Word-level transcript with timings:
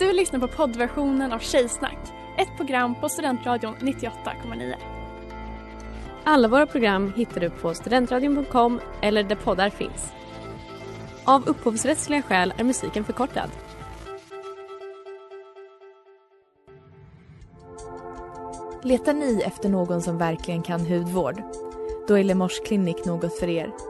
Du 0.00 0.12
lyssnar 0.12 0.40
på 0.40 0.48
poddversionen 0.48 1.32
av 1.32 1.38
Tjejsnack, 1.38 1.98
ett 2.38 2.56
program 2.56 2.94
på 3.00 3.08
Studentradion 3.08 3.74
98,9. 3.76 4.74
Alla 6.24 6.48
våra 6.48 6.66
program 6.66 7.12
hittar 7.16 7.40
du 7.40 7.50
på 7.50 7.74
studentradion.com 7.74 8.80
eller 9.02 9.22
där 9.22 9.36
poddar 9.36 9.70
finns. 9.70 10.12
Av 11.24 11.48
upphovsrättsliga 11.48 12.22
skäl 12.22 12.54
är 12.56 12.64
musiken 12.64 13.04
förkortad. 13.04 13.50
Letar 18.82 19.14
ni 19.14 19.42
efter 19.46 19.68
någon 19.68 20.02
som 20.02 20.18
verkligen 20.18 20.62
kan 20.62 20.80
hudvård? 20.80 21.42
Då 22.08 22.18
är 22.18 22.24
Lemors 22.24 22.60
Clinic 22.60 23.04
något 23.04 23.38
för 23.38 23.48
er. 23.48 23.89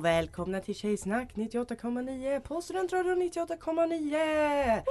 Hallå! 0.00 0.16
Välkomna 0.16 0.60
till 0.60 0.74
Tjejsnack 0.74 1.34
98,9 1.34 2.40
på 2.40 2.60
Studentradion 2.62 3.22
98,9! 3.22 4.82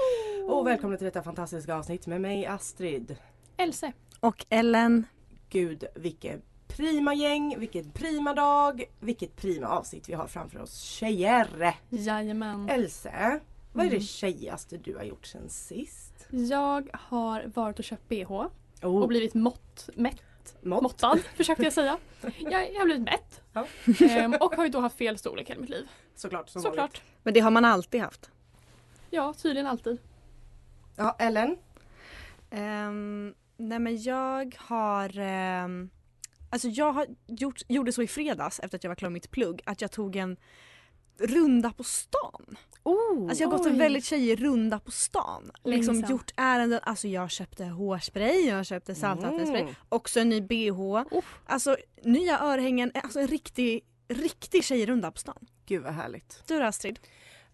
Och 0.50 0.68
välkomna 0.68 0.98
till 0.98 1.06
detta 1.06 1.24
fantastiska 1.24 1.76
avsnitt 1.76 2.08
med 2.08 2.22
mig 2.22 2.46
Astrid. 2.46 3.16
Else. 3.58 3.92
Och 4.20 4.46
Ellen. 4.50 5.06
Gud 5.50 5.84
vilket 5.96 6.42
prima 6.68 7.14
gäng, 7.14 7.56
vilket 7.60 7.94
prima 7.94 8.34
dag, 8.34 8.84
vilket 9.00 9.36
prima 9.36 9.68
avsnitt 9.68 10.10
vi 10.10 10.14
har 10.14 10.28
framför 10.28 10.60
oss. 10.60 10.80
Tjejer! 10.82 11.76
Jajamän. 11.90 12.70
Else, 12.70 13.40
vad 13.74 13.86
är 13.86 13.90
det 13.90 13.96
Mm. 13.96 14.06
tjejigaste 14.06 14.78
du 14.78 14.96
har 14.96 15.04
gjort 15.04 15.26
sen 15.26 15.50
sist? 15.50 16.28
Jag 16.30 16.90
har 16.94 17.52
varit 17.56 17.80
och 17.80 17.86
köpt 17.86 18.10
bh 18.10 18.32
Oh, 18.84 19.02
och 19.02 19.08
blivit 19.08 19.34
mått, 19.34 19.90
mätt, 19.96 20.22
mått. 20.62 20.84
måttad 20.84 21.20
försökte 21.36 21.64
jag 21.64 21.74
säga. 21.74 21.98
Jag, 22.38 22.74
jag 22.74 22.80
har 22.80 22.86
blivit 22.86 23.04
mätt. 23.04 23.42
Ja. 23.54 23.68
Ehm, 24.00 24.34
och 24.34 24.56
har 24.56 24.64
ju 24.64 24.70
då 24.70 24.80
haft 24.80 24.98
fel 24.98 25.18
storlek 25.18 25.50
hela 25.50 25.62
mitt 25.62 25.70
liv. 25.70 25.88
Såklart. 26.16 26.50
Som 26.50 26.62
vanligt. 26.62 26.82
Såklart. 26.82 27.02
Men 27.24 27.34
det 27.34 27.40
har 27.40 27.52
man 27.52 27.66
alltid 27.66 28.02
haft. 28.02 28.32
Ja, 29.10 29.34
tydligen 29.34 29.68
alltid. 29.68 29.98
Ja, 30.96 31.16
Ellen? 31.20 31.58
Ehm, 32.50 33.34
nej 33.58 33.80
men 33.80 34.02
jag 34.02 34.56
har 34.60 35.20
ehm, 35.20 35.90
Alltså 36.50 36.68
jag 36.68 36.92
har 36.94 37.08
gjort, 37.28 37.62
gjorde 37.68 37.92
så 37.92 38.02
i 38.02 38.08
fredags 38.08 38.60
efter 38.60 38.78
att 38.78 38.84
jag 38.84 38.90
var 38.90 38.96
klar 38.96 39.10
med 39.10 39.14
mitt 39.14 39.32
plugg 39.32 39.62
att 39.66 39.82
jag 39.82 39.92
tog 39.92 40.16
en 40.16 40.38
runda 41.18 41.72
på 41.72 41.84
stan. 41.84 42.58
Oh, 42.90 43.30
Alltså 43.30 43.44
jag 43.44 43.50
har 43.50 43.58
gått 43.58 43.68
en 43.68 43.78
väldigt 43.78 44.06
tjejig 44.06 44.44
runda 44.44 44.80
på 44.80 44.92
stan. 44.92 45.52
Länge 45.64 45.78
Liksom 45.78 45.96
sedan. 45.96 46.10
gjort 46.12 46.32
ärenden, 46.36 46.80
alltså 46.84 47.08
jag 47.08 47.32
köpte 47.32 47.66
hårspray, 47.66 48.46
jag 48.48 48.66
köpte 48.66 48.96
saltvattenspray, 48.96 49.62
Mm. 49.62 49.74
också 49.90 50.20
en 50.20 50.30
ny 50.30 50.42
bh. 50.42 51.04
Alltså 51.46 51.78
nya 52.04 52.40
örhängen, 52.40 52.92
alltså 53.04 53.20
en 53.20 53.28
riktig, 53.28 53.82
riktig 54.08 54.64
tjejrunda 54.64 55.12
på 55.12 55.18
stan. 55.18 55.46
Gud 55.66 55.84
vad 55.84 55.94
härligt. 55.94 56.44
Du 56.48 56.60
då 56.60 56.66
Astrid? 56.66 57.00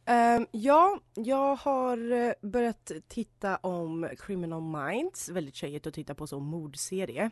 Ehm, 0.08 0.48
ja, 0.52 1.00
jag 1.16 1.56
har 1.56 2.12
eh, 2.12 2.32
börjat 2.50 2.92
titta 3.08 3.58
om 3.58 4.10
Criminal 4.20 4.62
Minds. 4.62 5.30
Väldigt 5.30 5.56
tjejigt 5.56 5.88
att 5.88 5.94
titta 5.94 6.16
på 6.16 6.28
så 6.28 6.40
mordserie. 6.40 7.32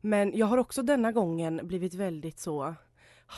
Men 0.00 0.36
jag 0.38 0.46
har 0.46 0.58
också 0.58 0.82
denna 0.82 1.12
gången 1.12 1.60
blivit 1.62 1.94
väldigt 1.94 2.38
så 2.40 2.74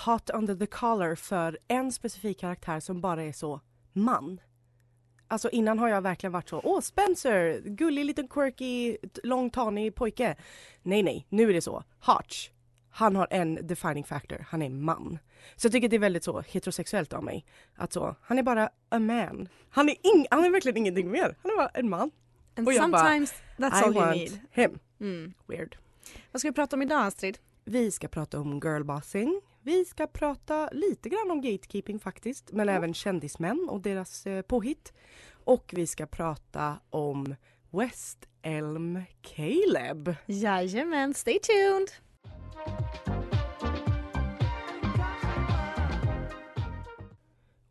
hot 0.07 0.31
under 0.31 0.55
the 0.57 0.67
collar 0.67 1.15
för 1.15 1.59
en 1.69 1.93
specifik 1.93 2.41
karaktär 2.41 2.81
som 2.81 3.01
bara 3.01 3.23
är 3.23 3.33
så 3.33 3.61
man. 4.03 4.41
Alltså 5.29 5.51
innan 5.51 5.79
har 5.79 5.89
jag 5.89 6.03
verkligen 6.03 6.33
varit 6.33 6.49
så, 6.49 6.61
åh 6.65 6.81
Spencer, 6.81 7.61
gullig 7.65 8.05
liten 8.05 8.29
quirky, 8.29 8.97
lång 9.23 9.51
tanig 9.51 9.95
pojke. 9.95 10.37
Nej 10.83 11.03
nej, 11.03 11.27
nu 11.29 11.51
är 11.51 11.55
det 11.55 11.61
så, 11.63 11.85
Hotch. 12.01 12.51
Han 12.91 13.17
har 13.17 13.29
en 13.31 13.67
defining 13.67 14.05
factor, 14.05 14.47
han 14.49 14.63
är 14.63 14.69
man. 14.71 15.19
Så 15.57 15.67
jag 15.67 15.73
tycker 15.73 15.87
att 15.87 15.91
det 15.91 15.97
är 15.97 16.01
väldigt 16.01 16.25
så 16.25 16.41
heterosexuellt 16.41 17.13
av 17.13 17.25
mig. 17.25 17.45
Att 17.75 17.93
så, 17.93 18.17
han 18.23 18.39
är 18.39 18.43
bara 18.43 18.71
a 18.89 18.99
man. 18.99 19.49
Han 19.71 19.89
är, 19.89 19.97
ing, 20.03 20.27
han 20.31 20.45
är 20.45 20.51
verkligen 20.51 20.77
ingenting 20.77 21.11
mer. 21.11 21.37
Han 21.43 21.51
är 21.53 21.57
bara 21.57 21.69
en 21.69 21.89
man. 21.89 22.11
And 22.57 22.67
Och 22.67 22.73
jag 22.73 22.91
bara, 22.91 23.03
sometimes 23.03 23.35
that's 23.57 23.81
I 23.81 23.85
all 23.85 23.93
you 23.93 24.05
want 24.05 24.17
need. 24.17 24.41
him. 24.51 24.79
Mm. 25.01 25.35
Weird. 25.47 25.77
Vad 26.33 26.41
ska 26.41 26.49
vi 26.49 26.55
prata 26.55 26.77
om 26.77 26.83
idag 26.83 27.07
Astrid? 27.07 27.39
Vi 27.65 27.91
ska 27.91 28.09
prata 28.09 28.41
om 28.41 28.61
girlbossing. 28.61 29.41
Vi 29.63 29.85
ska 29.85 30.07
prata 30.07 30.69
lite 30.73 31.09
grann 31.09 31.31
om 31.31 31.41
gatekeeping 31.41 31.99
faktiskt. 31.99 32.53
Men 32.53 32.69
även 32.69 32.95
kändismän 32.95 33.69
och 33.71 33.81
deras 33.81 34.27
eh, 34.27 34.43
påhitt. 34.43 34.93
Och 35.45 35.71
vi 35.77 35.87
ska 35.87 36.07
prata 36.07 36.81
om 36.91 37.35
West 37.71 38.29
Elm 38.43 39.03
Caleb. 39.23 40.15
Jajamän, 40.27 41.15
stay 41.15 41.39
tuned! 41.39 41.89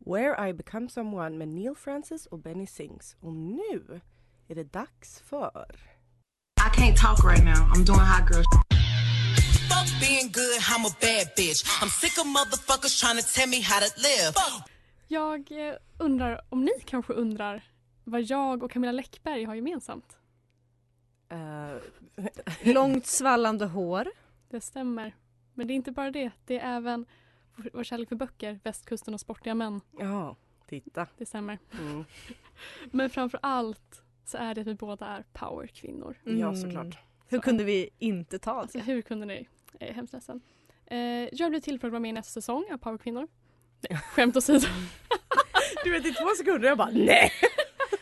Where 0.05 0.49
I 0.49 0.53
become 0.53 0.89
someone 0.89 1.37
med 1.37 1.47
Neil 1.47 1.75
Francis 1.75 2.25
och 2.25 2.39
Benny 2.39 2.67
Sings. 2.67 3.15
Och 3.19 3.33
nu 3.33 4.01
är 4.47 4.55
det 4.55 4.73
dags 4.73 5.19
för 5.19 5.75
I 6.57 6.79
can't 6.79 6.95
talk 6.95 7.25
right 7.25 7.43
now. 7.43 7.73
I'm 7.75 7.85
doing 7.85 7.99
hot 7.99 8.29
girl 8.31 8.66
being 10.01 10.27
good, 10.39 10.59
I'm 10.71 10.85
a 10.85 10.93
bad 11.01 11.27
bitch. 11.37 11.61
I'm 11.81 11.89
sick 12.01 12.15
of 12.21 12.25
motherfuckers 12.37 12.93
trying 13.01 13.17
to 13.21 13.27
tell 13.35 13.49
me 13.49 13.59
how 13.61 13.79
to 13.79 13.89
live. 14.07 14.33
Jag 15.07 15.51
eh, 15.69 15.75
undrar 15.99 16.41
om 16.49 16.65
ni 16.65 16.71
kanske 16.85 17.13
undrar 17.13 17.63
vad 18.03 18.21
jag 18.21 18.63
och 18.63 18.71
Camilla 18.71 18.91
Läckberg 18.91 19.43
har 19.43 19.55
gemensamt. 19.55 20.17
eh, 21.29 21.77
Långt 22.73 23.05
svallande 23.07 23.65
hår. 23.65 24.07
Det 24.49 24.61
stämmer. 24.61 25.15
Men 25.53 25.67
det 25.67 25.73
är 25.73 25.75
inte 25.75 25.91
bara 25.91 26.11
det. 26.11 26.31
Det 26.45 26.59
är 26.59 26.75
även 26.77 27.05
vår- 27.55 27.83
kärlek 27.83 28.09
för 28.09 28.15
böcker, 28.15 28.59
Västkusten 28.63 29.13
och 29.13 29.19
sportiga 29.19 29.55
män. 29.55 29.81
Ja, 29.99 30.35
titta. 30.69 31.07
Det 31.17 31.25
stämmer. 31.25 31.59
Mm. 31.79 32.05
Men 32.91 33.09
framför 33.09 33.39
allt 33.43 34.01
så 34.25 34.37
är 34.37 34.55
det 34.55 34.61
att 34.61 34.67
vi 34.67 34.73
båda 34.75 35.05
är 35.05 35.23
powerkvinnor. 35.33 36.17
Ja, 36.23 36.31
Mm. 36.31 36.55
såklart. 36.61 36.97
Hur 37.29 37.39
kunde 37.39 37.63
vi 37.63 37.89
inte 37.99 38.39
ta 38.39 38.51
Alltså 38.61 38.77
det? 38.77 38.83
hur 38.83 39.01
kunde 39.01 39.25
ni? 39.25 39.47
Jag 39.79 39.89
är 39.89 39.93
hemskt 39.93 40.13
ledsen. 40.13 40.41
Eh, 40.85 40.97
jag 41.31 41.49
blev 41.49 41.59
tillfrågad 41.59 41.89
att 41.89 41.91
vara 41.91 41.99
med 41.99 42.09
i 42.09 42.13
nästa 42.13 42.41
säsong 42.41 42.65
av 42.71 42.77
Powerkvinnor. 42.77 43.27
Nej, 43.89 43.99
skämt 44.11 44.37
åsido. 44.37 44.67
Du 45.83 45.91
vet 45.91 46.05
i 46.05 46.13
två 46.13 46.29
sekunder 46.37 46.67
jag 46.67 46.77
bara 46.77 46.89
nej. 46.93 47.31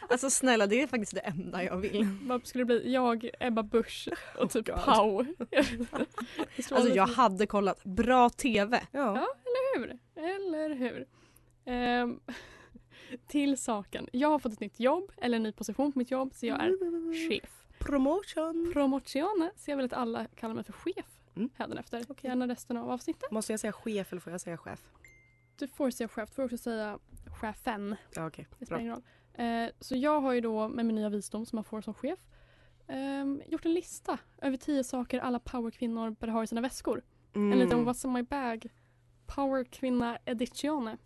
Alltså 0.10 0.30
snälla 0.30 0.68
det 0.68 0.82
är 0.82 0.88
faktiskt 0.88 1.16
det 1.16 1.20
enda 1.20 1.64
jag 1.64 1.78
vill. 1.78 2.08
Vad 2.22 2.48
skulle 2.48 2.62
det 2.62 2.66
bli? 2.66 2.94
Jag, 2.94 3.30
Ebba 3.40 3.64
Busch 3.64 4.10
och 4.38 4.50
typ 4.50 4.68
God. 4.68 4.76
Pau. 4.86 5.26
Alltså 6.72 6.90
jag 6.90 7.08
hade 7.08 7.48
kollat 7.48 7.84
bra 7.84 8.30
TV. 8.30 8.82
Ja. 8.92 9.00
Ja, 9.16 9.28
eller 9.46 9.80
hur? 9.80 10.00
Eller 10.16 10.76
hur? 10.76 11.06
Ehm, 11.66 12.20
till 13.28 13.58
saken. 13.58 14.08
Jag 14.12 14.30
har 14.30 14.40
fått 14.40 14.54
ett 14.54 14.60
nytt 14.60 14.80
jobb, 14.80 15.12
eller 15.18 15.36
en 15.36 15.44
ny 15.44 15.52
position 15.52 15.92
på 15.92 16.00
mitt 16.00 16.12
jobb, 16.12 16.34
så 16.34 16.46
jag 16.46 16.64
är 16.64 17.30
chef. 17.30 17.66
Promotion. 17.80 18.70
Promozione, 18.74 19.52
så 19.56 19.72
jag 19.72 19.78
vill 19.78 19.86
att 19.86 19.94
alla 19.94 20.26
kallar 20.36 20.56
mig 20.56 20.64
för 20.64 20.74
chef 20.74 21.15
Mm. 21.36 21.50
hädanefter. 21.56 22.06
Okej. 22.10 22.30
Gärna 22.30 22.48
resten 22.48 22.78
av 22.78 22.90
avsnittet. 22.92 23.32
Måste 23.32 23.54
jag 23.54 23.60
säga 23.60 23.72
chef 23.74 24.12
eller 24.12 24.20
får 24.22 24.32
jag 24.32 24.42
säga 24.42 24.58
chef? 24.58 24.82
Du 25.56 25.68
får 25.68 25.90
säga 25.92 26.08
chef, 26.08 26.30
du 26.30 26.36
får 26.36 26.44
också 26.44 26.58
säga 26.58 27.00
chefen. 27.40 27.96
Ja, 28.16 28.28
okej. 28.28 28.48
Det 28.60 28.66
spelar 28.66 28.82
ingen 28.82 28.94
roll. 28.94 29.04
Eh, 29.34 29.70
så 29.80 29.96
jag 29.96 30.22
har 30.22 30.34
ju 30.34 30.42
då 30.42 30.68
med 30.68 30.86
min 30.86 30.96
nya 30.96 31.10
visdom 31.10 31.46
som 31.46 31.58
man 31.58 31.64
får 31.64 31.82
som 31.82 31.94
chef 31.94 32.20
ehm, 32.88 33.42
gjort 33.48 33.66
en 33.66 33.74
lista 33.74 34.18
över 34.42 34.58
tio 34.58 34.84
saker 34.84 35.20
alla 35.20 35.40
powerkvinnor 35.40 36.10
bör 36.20 36.28
ha 36.28 36.44
i 36.44 36.48
sina 36.48 36.62
väskor. 36.62 37.02
Mm. 37.36 37.52
En 37.54 37.60
liten 37.60 37.88
What's 37.88 38.06
in 38.08 38.14
my 38.14 38.24
bag 38.24 38.68
Powerkvinna 39.26 40.18
edition. 40.26 40.98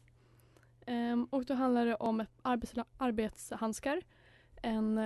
Ehm, 0.86 1.24
och 1.25 1.46
då 1.46 1.54
handlar 1.54 1.86
det 1.86 1.96
om 1.96 2.25
arbets 2.42 2.74
arbetshandskar, 2.98 4.02
en 4.62 4.98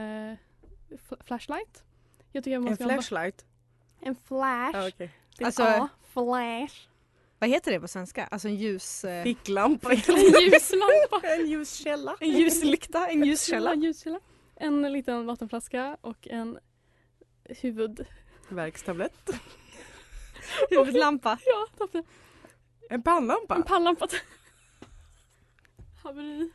f- 0.92 1.14
flashlight. 1.26 1.84
En 2.34 2.78
flashlight? 2.78 3.46
En 4.06 4.16
flash. 4.16 4.98
Det 4.98 5.04
är 5.40 5.46
Alltså, 5.46 5.64
A, 5.64 5.90
flash. 6.14 6.88
Vad 7.40 7.50
heter 7.50 7.72
det 7.72 7.80
på 7.80 7.88
svenska? 7.88 8.26
Alltså 8.26 8.48
en 8.48 8.56
ljus... 8.56 9.04
Eh, 9.06 9.24
Ficklampa. 9.24 9.92
En 9.94 9.98
ljuslampa. 10.42 11.28
en 11.28 11.48
ljuskälla. 11.48 12.18
en 12.20 12.30
ljuslykta, 12.30 13.08
en 13.08 13.24
ljuskälla. 13.28 13.74
En 13.74 13.82
ljuskälla. 13.82 14.20
En 14.56 14.94
liten 14.94 15.26
vattenflaska 15.26 15.98
och 16.02 16.28
en 16.28 16.60
huvud... 17.46 18.06
Värkstablett. 18.50 19.30
Huvudlampa. 20.70 21.38
Ja, 21.46 21.68
tappade. 21.78 22.04
En 22.90 23.04
pannlampa. 23.04 23.56
En 23.56 23.64
pannlampa. 23.64 24.08
Haveri. 26.04 26.52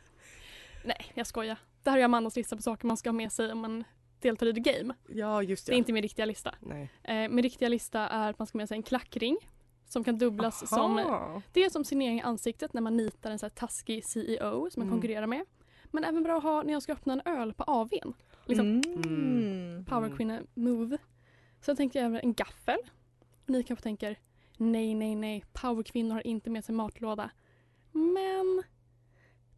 Nej, 0.83 1.11
jag 1.13 1.27
skojar. 1.27 1.57
Det 1.83 1.89
här 1.89 1.97
är 1.97 2.03
Amandas 2.03 2.35
lista 2.35 2.55
på 2.55 2.61
saker 2.61 2.87
man 2.87 2.97
ska 2.97 3.09
ha 3.09 3.13
med 3.13 3.31
sig 3.31 3.51
om 3.51 3.59
man 3.59 3.83
deltar 4.21 4.45
i 4.47 4.53
the 4.53 4.59
game. 4.59 4.93
Ja, 5.09 5.43
just 5.43 5.65
Det 5.65 5.73
är 5.73 5.77
inte 5.77 5.93
min 5.93 6.01
riktiga 6.03 6.25
lista. 6.25 6.55
Nej. 6.59 6.89
Eh, 7.03 7.29
min 7.29 7.43
riktiga 7.43 7.69
lista 7.69 7.99
är 8.07 8.29
att 8.29 8.39
man 8.39 8.47
ska 8.47 8.57
med 8.57 8.67
sig 8.67 8.75
en 8.77 8.83
klackring 8.83 9.37
som 9.85 10.03
kan 10.03 10.17
dubblas 10.17 10.69
som 10.69 10.97
Aha. 10.97 11.41
Det 11.53 11.63
är 11.65 11.69
som 11.69 11.83
signering 11.83 12.17
i 12.19 12.21
ansiktet 12.21 12.73
när 12.73 12.81
man 12.81 12.97
nitar 12.97 13.31
en 13.31 13.39
så 13.39 13.45
här 13.45 13.51
taskig 13.51 14.05
CEO 14.05 14.69
som 14.71 14.81
man 14.81 14.87
Mm. 14.87 14.89
konkurrerar 14.99 15.27
med. 15.27 15.45
Men 15.91 16.03
även 16.03 16.23
bra 16.23 16.37
att 16.37 16.43
ha 16.43 16.63
när 16.63 16.73
jag 16.73 16.83
ska 16.83 16.93
öppna 16.93 17.13
en 17.13 17.21
öl 17.25 17.53
på 17.53 17.63
AWn. 17.63 18.13
Liksom 18.45 18.81
Mm. 18.95 19.85
powerkvinna 19.85 20.41
move. 20.53 20.97
Sen 21.61 21.75
tänkte 21.75 21.97
jag 21.99 22.05
även 22.05 22.19
en 22.23 22.33
gaffel. 22.33 22.77
Ni 23.45 23.63
kanske 23.63 23.83
tänker 23.83 24.19
nej, 24.57 24.95
nej, 24.95 25.15
nej, 25.15 25.45
powerkvinnor 25.53 26.13
har 26.13 26.27
inte 26.27 26.49
med 26.49 26.65
sig 26.65 26.75
matlåda. 26.75 27.29
Men 27.91 28.63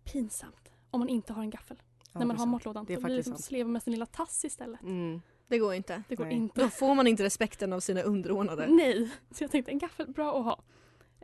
pinsamt 0.04 0.69
om 0.92 1.00
man 1.00 1.10
inte 1.10 1.34
har 1.34 1.42
en 1.44 1.50
gaffel 1.50 1.81
när 2.13 2.25
man 2.25 2.38
har 2.38 2.46
matlådan. 2.46 2.86
Det 2.86 2.94
är 2.94 2.98
Då 2.98 3.04
blir 3.04 3.18
det 3.18 3.24
som 3.24 3.38
sleva 3.38 3.69
med 3.69 3.84
sin 3.84 3.94
lilla 3.94 4.06
tass 4.06 4.46
istället. 4.46 4.81
Mm. 4.81 5.22
Det 5.48 5.58
går 5.58 5.74
inte. 5.74 6.04
Det 6.10 6.16
går 6.16 6.25
Nej. 6.25 6.34
inte. 6.34 6.62
Då 6.62 6.69
får 6.69 6.96
man 6.96 7.08
inte 7.08 7.24
respekten 7.24 7.74
av 7.74 7.80
sina 7.80 8.02
underordnade. 8.02 8.68
Nej, 8.68 9.10
så 9.31 9.44
jag 9.44 9.52
tänkte 9.52 9.72
en 9.72 9.78
gaffel, 9.80 10.08
bra 10.12 10.40
att 10.40 10.46
ha. 10.46 10.63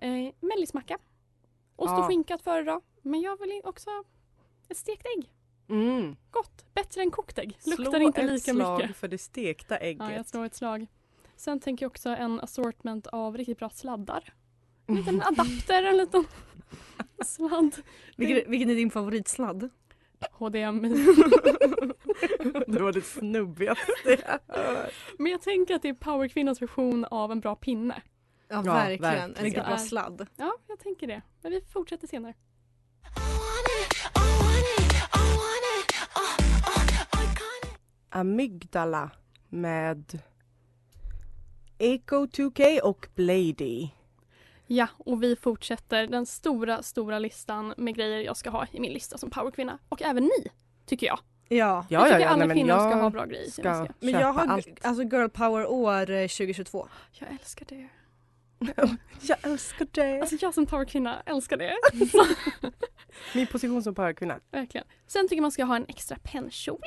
Eh, 0.08 0.34
mellismacka. 0.40 0.98
Ost 1.76 1.92
och 1.92 2.00
Ja. 2.00 2.08
skinka 2.08 2.36
att 2.36 2.42
föredra. 2.42 2.82
Men 3.02 3.22
jag 3.22 3.40
vill 3.40 3.62
också 3.64 3.90
ett 4.70 4.78
stekt 4.78 5.06
ägg. 5.18 5.34
Mm. 5.70 6.16
Gott, 6.32 6.66
bättre 6.74 7.02
än 7.02 7.12
kokt 7.12 7.38
ägg. 7.38 7.58
Luktar 7.66 7.84
Slå 7.92 8.02
inte 8.02 8.22
ett 8.22 8.32
lika 8.32 8.54
slag 8.54 8.82
mycket. 8.82 8.96
för 8.98 9.08
det 9.08 9.18
stekta 9.18 9.78
ägget. 9.78 10.00
Ja, 10.10 10.14
jag 10.14 10.26
slår 10.28 10.46
ett 10.46 10.56
slag. 10.56 10.88
Sen 11.36 11.60
tänker 11.60 11.84
jag 11.86 11.90
också 11.90 12.10
en 12.10 12.40
assortment 12.40 13.08
av 13.08 13.38
riktigt 13.38 13.58
bra 13.60 13.70
sladdar. 13.70 14.34
En 14.88 14.96
liten 14.96 15.22
adapter, 15.26 15.84
en 15.84 15.98
liten 15.98 16.24
sladd. 17.26 17.76
Vilken, 18.18 18.52
vilken 18.52 18.70
är 18.70 18.76
din 18.76 18.92
favoritsladd? 18.92 19.70
HDMI. 20.32 20.90
det 22.68 22.82
var 22.82 22.92
det 22.94 23.02
snubbigaste 23.02 23.92
jag 24.06 24.40
hört. 24.56 24.94
Men 25.20 25.32
jag 25.32 25.42
tänker 25.42 25.76
att 25.76 25.82
det 25.82 25.90
är 25.90 25.94
powerkvinnans 25.94 26.62
version 26.62 27.06
av 27.06 27.32
en 27.32 27.40
bra 27.40 27.56
pinne. 27.56 28.02
Ja, 28.50 28.56
Ja, 28.66 28.74
verkligen. 28.74 29.02
verkligen. 29.02 29.36
En 29.36 29.44
riktigt 29.44 29.66
bra 29.66 29.78
sladd. 29.78 30.28
Ja, 30.36 30.54
jag 30.68 30.80
tänker 30.80 31.08
det. 31.08 31.22
Men 31.42 31.52
vi 31.52 31.62
fortsätter 31.62 32.08
senare. 32.08 32.34
Amygdala 38.10 39.12
med 39.50 40.20
Echo 41.78 42.26
2K 42.26 42.80
och 42.82 43.08
Blady. 43.16 43.90
Ja, 44.68 44.88
och 44.98 45.24
vi 45.24 45.36
fortsätter 45.36 46.08
den 46.08 46.26
stora, 46.26 46.84
stora 46.84 47.20
listan 47.20 47.74
med 47.78 47.96
grejer 47.96 48.20
jag 48.20 48.38
ska 48.38 48.50
ha 48.50 48.66
i 48.72 48.80
min 48.80 48.94
lista 48.94 49.18
som 49.18 49.30
powerkvinna. 49.30 49.80
Och 49.90 50.02
även 50.02 50.24
ni, 50.24 50.50
tycker 50.86 51.08
jag. 51.08 51.20
Ja. 51.50 51.86
jag 51.90 52.04
tycker 52.04 52.26
alla 52.26 52.36
nej, 52.36 52.48
men 52.48 52.58
kvinnor 52.58 52.70
jag 52.70 52.92
ska 52.92 53.02
ha 53.02 53.10
bra 53.10 53.26
grejer 53.26 53.50
ska 53.50 53.62
väska. 53.62 53.94
Men 54.00 54.14
jag 54.14 54.34
har 54.34 54.46
allt. 54.46 54.86
alltså 54.86 55.04
girl 55.04 55.28
power 55.28 55.68
år 55.68 56.10
eh, 56.10 56.28
2022. 56.28 56.88
Jag 57.12 57.30
älskar 57.32 57.66
det. 57.70 57.88
Jag 59.22 59.38
älskar 59.42 59.88
det. 59.92 60.22
Alltså 60.22 60.36
jag 60.42 60.54
som 60.54 60.66
powerkvinna 60.66 61.22
älskar 61.26 61.58
det. 61.58 61.74
Min 63.36 63.48
position 63.48 63.84
som 63.84 63.96
powerkvinna. 63.96 64.40
Verkligen. 64.52 64.88
Sen 65.08 65.28
tycker 65.28 65.42
man 65.42 65.52
ska 65.52 65.64
ha 65.64 65.76
en 65.76 65.86
extra 65.88 66.18
pennkjol. 66.24 66.82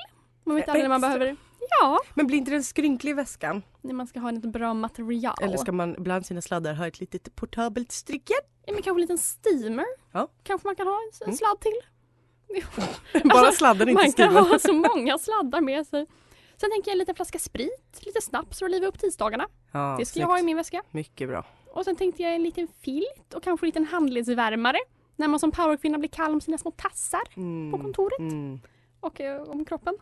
Man 0.44 0.56
vet 0.56 0.68
aldrig 0.68 0.84
när 0.84 0.88
man 0.88 1.00
behöver 1.00 1.36
Ja, 1.80 1.98
Men 2.14 2.26
blir 2.26 2.38
inte 2.38 2.50
den 2.50 2.62
skrynklig 2.64 3.10
i 3.10 3.14
väskan? 3.14 3.62
när 3.82 3.94
man 3.94 4.06
ska 4.06 4.20
ha 4.20 4.30
lite 4.30 4.48
bra 4.48 4.74
material. 4.74 5.34
Eller 5.42 5.56
ska 5.56 5.72
man 5.72 5.96
bland 5.98 6.26
sina 6.26 6.40
sladdar 6.42 6.74
ha 6.74 6.86
ett 6.86 7.00
litet 7.00 7.36
portabelt 7.36 7.92
stricken? 7.92 8.36
ja, 8.66 8.72
men 8.72 8.82
kanske 8.82 8.90
en 8.98 9.00
liten 9.00 9.18
steamer. 9.18 9.84
Ja. 10.12 10.28
Kanske 10.42 10.68
man 10.68 10.76
kan 10.76 10.86
ha 10.86 10.94
en, 10.94 11.24
Mm. 11.26 11.36
sladd 11.36 11.60
till. 11.60 11.80
Bara 13.24 13.52
sladden, 13.52 13.88
inte 13.88 13.94
man 14.02 14.04
kan 14.04 14.12
steamern. 14.12 14.46
ha 14.46 14.58
så 14.58 14.72
många 14.72 15.18
sladdar 15.18 15.60
med 15.60 15.86
sig. 15.86 16.06
Sen 16.56 16.70
tänker 16.70 16.90
jag 16.90 16.92
en 16.92 16.98
liten 16.98 17.14
flaska 17.14 17.38
sprit, 17.38 18.00
lite 18.00 18.20
snaps 18.22 18.58
för 18.58 18.66
att 18.66 18.70
liva 18.72 18.86
upp 18.86 18.98
tisdagarna. 18.98 19.46
Ja, 19.72 19.96
det 19.98 20.06
ska 20.06 20.20
jag 20.20 20.26
ha 20.26 20.36
i 20.36 20.38
snyggt. 20.38 20.46
min 20.46 20.56
väska. 20.56 20.82
Mycket 20.90 21.28
bra. 21.28 21.44
Och 21.72 21.84
sen 21.84 21.96
tänkte 21.96 22.22
jag 22.22 22.34
en 22.34 22.42
liten 22.42 22.68
filt 22.80 23.34
och 23.34 23.42
kanske 23.42 23.66
en 23.66 23.68
liten 23.68 23.84
handledsvärmare. 23.86 24.78
När 25.16 25.28
man 25.28 25.40
som 25.40 25.50
powerkvinna 25.50 25.98
blir 25.98 26.08
kall 26.10 26.32
om 26.32 26.40
sina 26.40 26.58
små 26.58 26.70
tassar 26.70 27.22
Mm. 27.36 27.72
på 27.72 27.78
kontoret 27.78 28.18
Mm. 28.18 28.60
och 29.00 29.20
eh, 29.20 29.42
om 29.42 29.64
kroppen. 29.64 29.96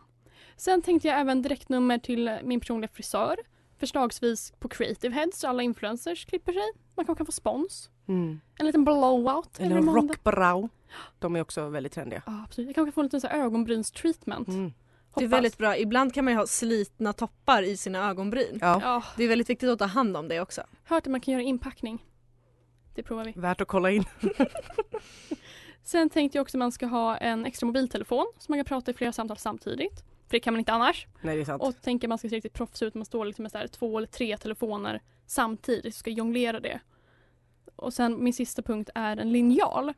Sen 0.59 0.81
tänkte 0.81 1.07
jag 1.07 1.19
även 1.19 1.41
direktnummer 1.41 1.97
till 1.97 2.39
min 2.43 2.59
personliga 2.59 2.89
frisör. 2.93 3.35
Förslagsvis 3.77 4.53
på 4.59 4.67
Creative 4.67 5.15
Heads 5.15 5.39
så 5.39 5.47
alla 5.47 5.63
influencers 5.63 6.25
klipper 6.25 6.53
sig. 6.53 6.71
Man 6.95 7.05
kanske 7.05 7.19
kan 7.19 7.25
få 7.25 7.31
spons. 7.31 7.89
Mm. 8.07 8.39
En 8.59 8.65
liten 8.65 8.83
blowout 8.85 9.59
Eller 9.59 9.81
måndag. 9.81 10.13
rockbrow. 10.13 10.69
De 11.19 11.35
är 11.35 11.41
också 11.41 11.69
väldigt 11.69 11.93
trendiga. 11.93 12.23
Ja, 12.25 12.43
absolut. 12.45 12.67
Jag 12.67 12.75
kanske 12.75 12.91
får 12.91 13.01
en 13.01 13.05
liten 13.05 13.21
så 13.21 13.27
här 13.27 13.39
ögonbrynstreatment. 13.39 14.47
Mm. 14.47 14.73
Det 15.15 15.23
är 15.23 15.27
väldigt 15.27 15.57
bra. 15.57 15.77
Ibland 15.77 16.13
kan 16.13 16.25
man 16.25 16.33
ju 16.33 16.37
ha 16.39 16.47
slitna 16.47 17.13
toppar 17.13 17.63
i 17.63 17.77
sina 17.77 18.09
ögonbryn. 18.09 18.57
Ja, 18.61 18.79
Ja, 18.83 19.03
Det 19.17 19.23
är 19.23 19.27
väldigt 19.27 19.49
viktigt 19.49 19.69
att 19.69 19.79
ta 19.79 19.85
hand 19.85 20.17
om 20.17 20.27
det 20.27 20.41
också. 20.41 20.61
hört 20.83 21.07
att 21.07 21.11
man 21.11 21.21
kan 21.21 21.31
göra 21.31 21.43
inpackning. 21.43 22.05
Det 22.95 23.03
provar 23.03 23.25
vi. 23.25 23.33
värt 23.35 23.61
att 23.61 23.67
kolla 23.67 23.91
in. 23.91 24.05
Sen 25.83 26.09
tänkte 26.09 26.37
jag 26.37 26.41
också 26.43 26.57
att 26.57 26.59
man 26.59 26.71
ska 26.71 26.85
ha 26.85 27.17
en 27.17 27.45
extra 27.45 27.67
mobiltelefon 27.67 28.25
så 28.39 28.51
man 28.51 28.59
kan 28.59 28.65
prata 28.65 28.91
i 28.91 28.93
flera 28.93 29.11
samtal 29.11 29.37
samtidigt. 29.37 30.03
För 30.29 30.35
det 30.35 30.39
kan 30.39 30.53
man 30.53 30.59
inte 30.59 30.73
annars. 30.73 31.07
Nej, 31.21 31.35
det 31.35 31.41
är 31.41 31.45
sant. 31.45 31.63
Och 31.63 31.81
tänker 31.81 32.07
man 32.07 32.17
ska 32.17 32.29
se 32.29 32.35
riktigt 32.35 32.53
proffs 32.53 32.81
ut. 32.81 32.95
Man 32.95 33.05
står 33.05 33.25
liksom 33.25 33.43
med 33.43 33.51
så 33.51 33.57
här 33.57 33.67
två 33.67 33.97
eller 33.97 34.07
tre 34.07 34.37
telefoner 34.37 35.01
samtidigt. 35.25 35.95
Så 35.95 35.99
ska 35.99 36.09
jonglera 36.09 36.59
det. 36.59 36.79
Och 37.75 37.93
sen 37.93 38.23
min 38.23 38.33
sista 38.33 38.61
punkt 38.61 38.89
är 38.95 39.17
en 39.17 39.31
linjal. 39.31 39.93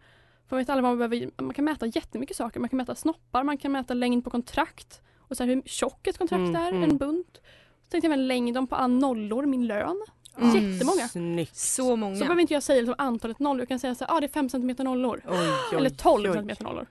För 0.47 0.55
man 0.55 0.59
vet 0.59 0.69
alla 0.69 0.81
vad 0.81 0.97
man 0.97 1.09
behöver. 1.09 1.41
Man 1.41 1.53
kan 1.53 1.65
mäta 1.65 1.85
jättemycket 1.85 2.37
saker. 2.37 2.59
Man 2.59 2.69
kan 2.69 2.77
mäta 2.77 2.95
snoppar, 2.95 3.43
man 3.43 3.57
kan 3.57 3.71
mäta 3.71 3.93
längd 3.93 4.23
på 4.23 4.29
kontrakt. 4.29 5.01
Och 5.17 5.37
så 5.37 5.43
här 5.43 5.47
hur 5.55 5.61
tjockt 5.65 6.07
ett 6.07 6.17
kontrakt 6.17 6.39
Mm, 6.39 6.55
är, 6.55 6.69
mm. 6.69 6.83
en 6.83 6.97
bunt. 6.97 7.41
Så 7.83 7.89
tänkte 7.89 8.07
jag 8.07 8.13
även 8.13 8.27
längden 8.27 8.67
på 8.67 8.87
nollor, 8.87 9.45
min 9.45 9.67
lön. 9.67 10.01
Mm. 10.37 10.55
Jättemånga. 10.55 11.07
Snyggt. 11.07 11.55
Så 11.55 11.95
många. 11.95 12.15
Så 12.15 12.19
behöver 12.19 12.41
inte 12.41 12.53
jag 12.53 12.63
säga 12.63 12.81
liksom 12.81 12.95
antalet 12.97 13.39
nollor. 13.39 13.61
Jag 13.61 13.67
kan 13.67 13.79
säga 13.79 13.95
så 13.95 14.05
här, 14.05 14.17
ah, 14.17 14.19
det 14.19 14.25
är 14.25 14.29
5 14.29 14.49
cm 14.49 14.75
nollor. 14.79 15.21
Oj, 15.29 15.37
oj, 15.71 15.77
Eller 15.77 15.89
12 15.89 16.31
oj. 16.31 16.37
cm 16.37 16.55
nollor. 16.59 16.87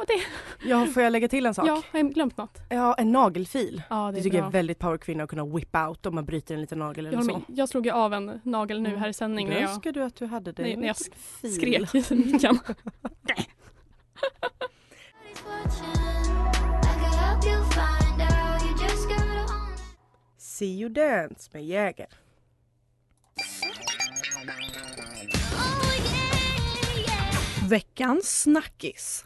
Och 0.00 0.04
det, 0.06 0.22
Ja, 0.68 0.86
får 0.86 1.02
jag 1.02 1.10
lägga 1.12 1.28
till 1.28 1.46
en 1.46 1.54
sak? 1.54 1.66
ja, 1.68 1.82
har 1.92 1.98
jag 1.98 2.14
glömt 2.14 2.36
något? 2.36 2.58
Ja, 2.68 2.94
en 2.94 3.12
nagelfil. 3.12 3.82
Ja, 3.90 4.06
det 4.06 4.12
Det 4.12 4.18
är 4.18 4.22
tycker 4.22 4.36
jag 4.36 4.42
bra. 4.44 4.48
är 4.48 4.52
väldigt 4.52 4.78
powerkvinna 4.78 5.24
att 5.24 5.30
kunna 5.30 5.44
whip 5.44 5.76
out 5.76 6.06
om 6.06 6.14
man 6.14 6.24
bryter 6.24 6.54
en 6.54 6.60
liten 6.60 6.78
nagel 6.78 7.04
Jag, 7.04 7.12
eller 7.14 7.18
håller 7.22 7.32
så. 7.32 7.38
med. 7.48 7.58
jag 7.58 7.68
slog 7.68 7.86
ju 7.86 7.92
av 7.92 8.14
en 8.14 8.40
nagel 8.44 8.80
nu 8.82 8.96
här 8.96 9.08
i 9.08 9.12
sändning 9.12 9.48
när 9.48 9.54
Då 9.54 9.60
jag 9.60 9.70
önskar 9.70 9.92
du 9.92 10.02
att 10.02 10.16
du 10.16 10.26
hade 10.26 10.52
det. 10.52 10.62
Nej, 10.62 10.72
en 10.72 10.80
när 10.80 10.86
jag 10.86 10.96
fil. 11.40 11.54
skrek 11.54 11.94
i 11.94 12.14
micken. 12.14 12.58
See 20.38 20.80
you 20.80 20.88
dance 20.88 21.50
med 21.52 21.64
Jäger. 21.66 22.08
Veckans 27.68 28.40
snackis. 28.42 29.24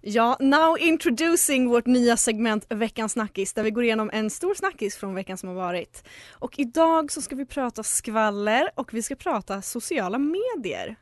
Ja, 0.00 0.36
now 0.40 0.78
introducing 0.78 1.68
vårt 1.68 1.86
nya 1.86 2.16
segment 2.16 2.66
Veckans 2.68 3.12
snackis 3.12 3.52
där 3.52 3.62
vi 3.62 3.70
går 3.70 3.84
igenom 3.84 4.10
en 4.12 4.30
stor 4.30 4.54
snackis 4.54 4.96
från 4.96 5.14
veckan 5.14 5.38
som 5.38 5.48
har 5.48 5.56
varit. 5.56 6.04
Och 6.30 6.58
idag 6.58 7.12
så 7.12 7.22
ska 7.22 7.36
vi 7.36 7.46
prata 7.46 7.82
skvaller 7.82 8.70
och 8.74 8.94
vi 8.94 9.02
ska 9.02 9.16
prata 9.16 9.62
sociala 9.62 10.18
medier. 10.18 10.96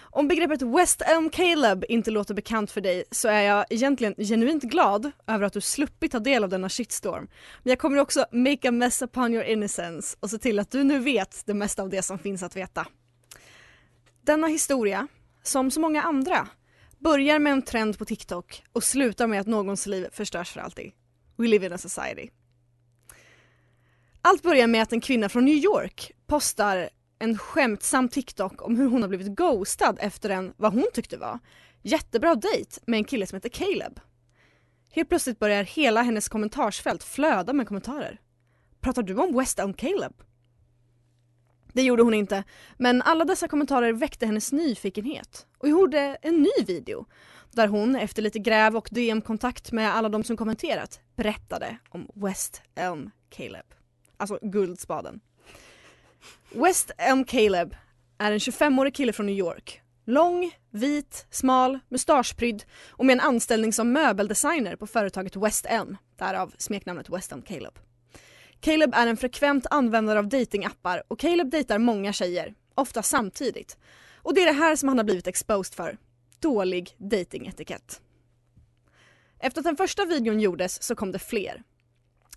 Om 0.00 0.28
begreppet 0.28 0.62
West 0.62 1.02
Elm 1.02 1.30
Caleb 1.30 1.84
inte 1.88 2.10
låter 2.10 2.34
bekant 2.34 2.70
för 2.70 2.80
dig 2.80 3.04
så 3.10 3.28
är 3.28 3.42
jag 3.42 3.64
egentligen 3.70 4.14
genuint 4.18 4.62
glad 4.62 5.10
över 5.26 5.44
att 5.44 5.52
du 5.52 5.60
sluppit 5.60 6.12
ta 6.12 6.18
del 6.18 6.44
av 6.44 6.50
denna 6.50 6.68
shitstorm. 6.68 7.28
Men 7.62 7.70
jag 7.70 7.78
kommer 7.78 7.98
också 7.98 8.26
make 8.32 8.68
a 8.68 8.72
mess 8.72 9.02
upon 9.02 9.34
your 9.34 9.44
innocence 9.44 10.16
och 10.20 10.30
se 10.30 10.38
till 10.38 10.58
att 10.58 10.70
du 10.70 10.84
nu 10.84 10.98
vet 10.98 11.42
det 11.46 11.54
mesta 11.54 11.82
av 11.82 11.88
det 11.88 12.02
som 12.02 12.18
finns 12.18 12.42
att 12.42 12.56
veta. 12.56 12.86
Denna 14.22 14.46
historia, 14.46 15.08
som 15.42 15.70
så 15.70 15.80
många 15.80 16.02
andra, 16.02 16.48
börjar 17.02 17.38
med 17.38 17.52
en 17.52 17.62
trend 17.62 17.98
på 17.98 18.04
TikTok 18.04 18.62
och 18.72 18.84
slutar 18.84 19.26
med 19.26 19.40
att 19.40 19.46
någons 19.46 19.86
liv 19.86 20.08
förstörs 20.12 20.50
för 20.50 20.60
alltid. 20.60 20.92
We 21.36 21.46
live 21.46 21.66
in 21.66 21.72
a 21.72 21.78
society. 21.78 22.28
Allt 24.22 24.42
börjar 24.42 24.66
med 24.66 24.82
att 24.82 24.92
en 24.92 25.00
kvinna 25.00 25.28
från 25.28 25.44
New 25.44 25.54
York 25.54 26.12
postar 26.26 26.88
en 27.18 27.38
skämtsam 27.38 28.08
TikTok 28.08 28.62
om 28.62 28.76
hur 28.76 28.88
hon 28.88 29.02
har 29.02 29.08
blivit 29.08 29.36
ghostad 29.36 29.98
efter 30.00 30.30
en, 30.30 30.54
vad 30.56 30.72
hon 30.72 30.86
tyckte 30.94 31.16
var, 31.16 31.38
jättebra 31.82 32.34
dejt 32.34 32.80
med 32.86 32.98
en 32.98 33.04
kille 33.04 33.26
som 33.26 33.36
heter 33.36 33.48
Caleb. 33.48 34.00
Helt 34.90 35.08
plötsligt 35.08 35.38
börjar 35.38 35.62
hela 35.62 36.02
hennes 36.02 36.28
kommentarsfält 36.28 37.04
flöda 37.04 37.52
med 37.52 37.68
kommentarer. 37.68 38.20
Pratar 38.80 39.02
du 39.02 39.16
om 39.16 39.36
West 39.38 39.58
Elm 39.58 39.74
Caleb? 39.74 40.12
Det 41.72 41.82
gjorde 41.82 42.02
hon 42.02 42.14
inte, 42.14 42.44
men 42.76 43.02
alla 43.02 43.24
dessa 43.24 43.48
kommentarer 43.48 43.92
väckte 43.92 44.26
hennes 44.26 44.52
nyfikenhet 44.52 45.46
och 45.58 45.68
gjorde 45.68 46.18
en 46.22 46.42
ny 46.42 46.64
video 46.66 47.06
där 47.50 47.68
hon 47.68 47.96
efter 47.96 48.22
lite 48.22 48.38
gräv 48.38 48.76
och 48.76 48.88
DM-kontakt 48.90 49.72
med 49.72 49.94
alla 49.94 50.08
de 50.08 50.24
som 50.24 50.36
kommenterat 50.36 51.00
berättade 51.16 51.78
om 51.88 52.08
West 52.14 52.62
Elm 52.74 53.10
Caleb. 53.30 53.66
Alltså 54.16 54.38
guldspaden. 54.42 55.20
West 56.50 56.90
Elm 56.98 57.24
Caleb 57.24 57.76
är 58.18 58.32
en 58.32 58.38
25-årig 58.38 58.94
kille 58.94 59.12
från 59.12 59.26
New 59.26 59.38
York. 59.38 59.80
Lång, 60.04 60.50
vit, 60.70 61.26
smal, 61.30 61.78
mustaschprydd 61.88 62.64
och 62.90 63.06
med 63.06 63.12
en 63.12 63.20
anställning 63.20 63.72
som 63.72 63.92
möbeldesigner 63.92 64.76
på 64.76 64.86
företaget 64.86 65.36
West 65.36 65.66
Elm, 65.66 65.96
därav 66.16 66.54
smeknamnet 66.58 67.10
West 67.10 67.32
Elm 67.32 67.42
Caleb. 67.42 67.78
Caleb 68.62 68.94
är 68.94 69.06
en 69.06 69.16
frekvent 69.16 69.66
användare 69.70 70.18
av 70.18 70.28
datingappar 70.28 71.02
och 71.08 71.18
Caleb 71.18 71.50
dejtar 71.50 71.78
många 71.78 72.12
tjejer, 72.12 72.54
ofta 72.74 73.02
samtidigt. 73.02 73.76
Och 74.16 74.34
det 74.34 74.42
är 74.42 74.46
det 74.46 74.52
här 74.52 74.76
som 74.76 74.88
han 74.88 74.98
har 74.98 75.04
blivit 75.04 75.26
exposed 75.26 75.74
för. 75.74 75.98
Dålig 76.40 76.94
datingetikett. 76.98 78.00
Efter 79.38 79.60
att 79.60 79.64
den 79.64 79.76
första 79.76 80.04
videon 80.04 80.40
gjordes 80.40 80.82
så 80.82 80.94
kom 80.94 81.12
det 81.12 81.18
fler. 81.18 81.62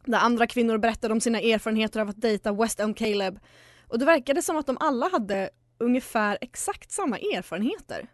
Där 0.05 0.20
andra 0.20 0.48
kvinnor 0.48 0.77
berättade 0.77 1.13
om 1.13 1.22
sina 1.22 1.39
erfarenheter 1.39 2.00
av 2.00 2.10
att 2.10 2.22
dejta 2.22 2.53
West 2.53 2.79
Elm 2.79 2.94
Caleb 2.94 3.39
och 3.88 4.00
det 4.00 4.05
verkade 4.05 4.41
som 4.41 4.58
att 4.58 4.67
de 4.67 4.77
alla 4.79 5.10
hade 5.10 5.50
ungefär 5.77 6.38
exakt 6.41 6.91
samma 6.91 7.17
erfarenheter. 7.17 8.08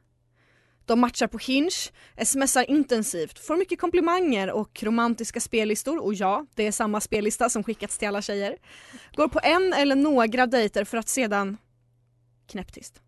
De 0.86 1.00
matchar 1.00 1.28
på 1.28 1.38
Hinge, 1.38 1.92
smsar 2.24 2.70
intensivt, 2.70 3.40
får 3.40 3.58
mycket 3.58 3.80
komplimanger 3.80 4.52
och 4.52 4.84
romantiska 4.84 5.40
spellistor 5.40 6.04
och 6.04 6.14
ja, 6.14 6.46
det 6.56 6.68
är 6.68 6.72
samma 6.72 7.02
spellista 7.02 7.50
som 7.50 7.64
skickats 7.64 7.98
till 7.98 8.08
alla 8.08 8.22
tjejer. 8.22 8.58
Går 9.16 9.28
på 9.28 9.40
en 9.44 9.74
eller 9.74 9.96
några 9.96 10.48
dejter 10.48 10.84
för 10.84 10.98
att 10.98 11.10
sedan 11.10 11.58
knäpptyst. 12.48 13.02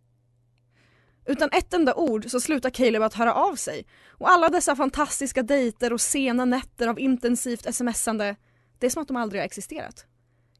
Utan 1.25 1.49
ett 1.51 1.73
enda 1.73 1.95
ord 1.95 2.25
så 2.29 2.39
slutar 2.39 2.69
Caleb 2.69 3.03
att 3.03 3.13
höra 3.13 3.33
av 3.33 3.55
sig 3.55 3.85
och 4.07 4.29
alla 4.29 4.49
dessa 4.49 4.75
fantastiska 4.75 5.43
dejter 5.43 5.93
och 5.93 6.01
sena 6.01 6.45
nätter 6.45 6.87
av 6.87 6.99
intensivt 6.99 7.75
smsande, 7.75 8.35
det 8.79 8.85
är 8.85 8.89
som 8.89 9.01
att 9.01 9.07
de 9.07 9.17
aldrig 9.17 9.41
har 9.41 9.45
existerat. 9.45 10.05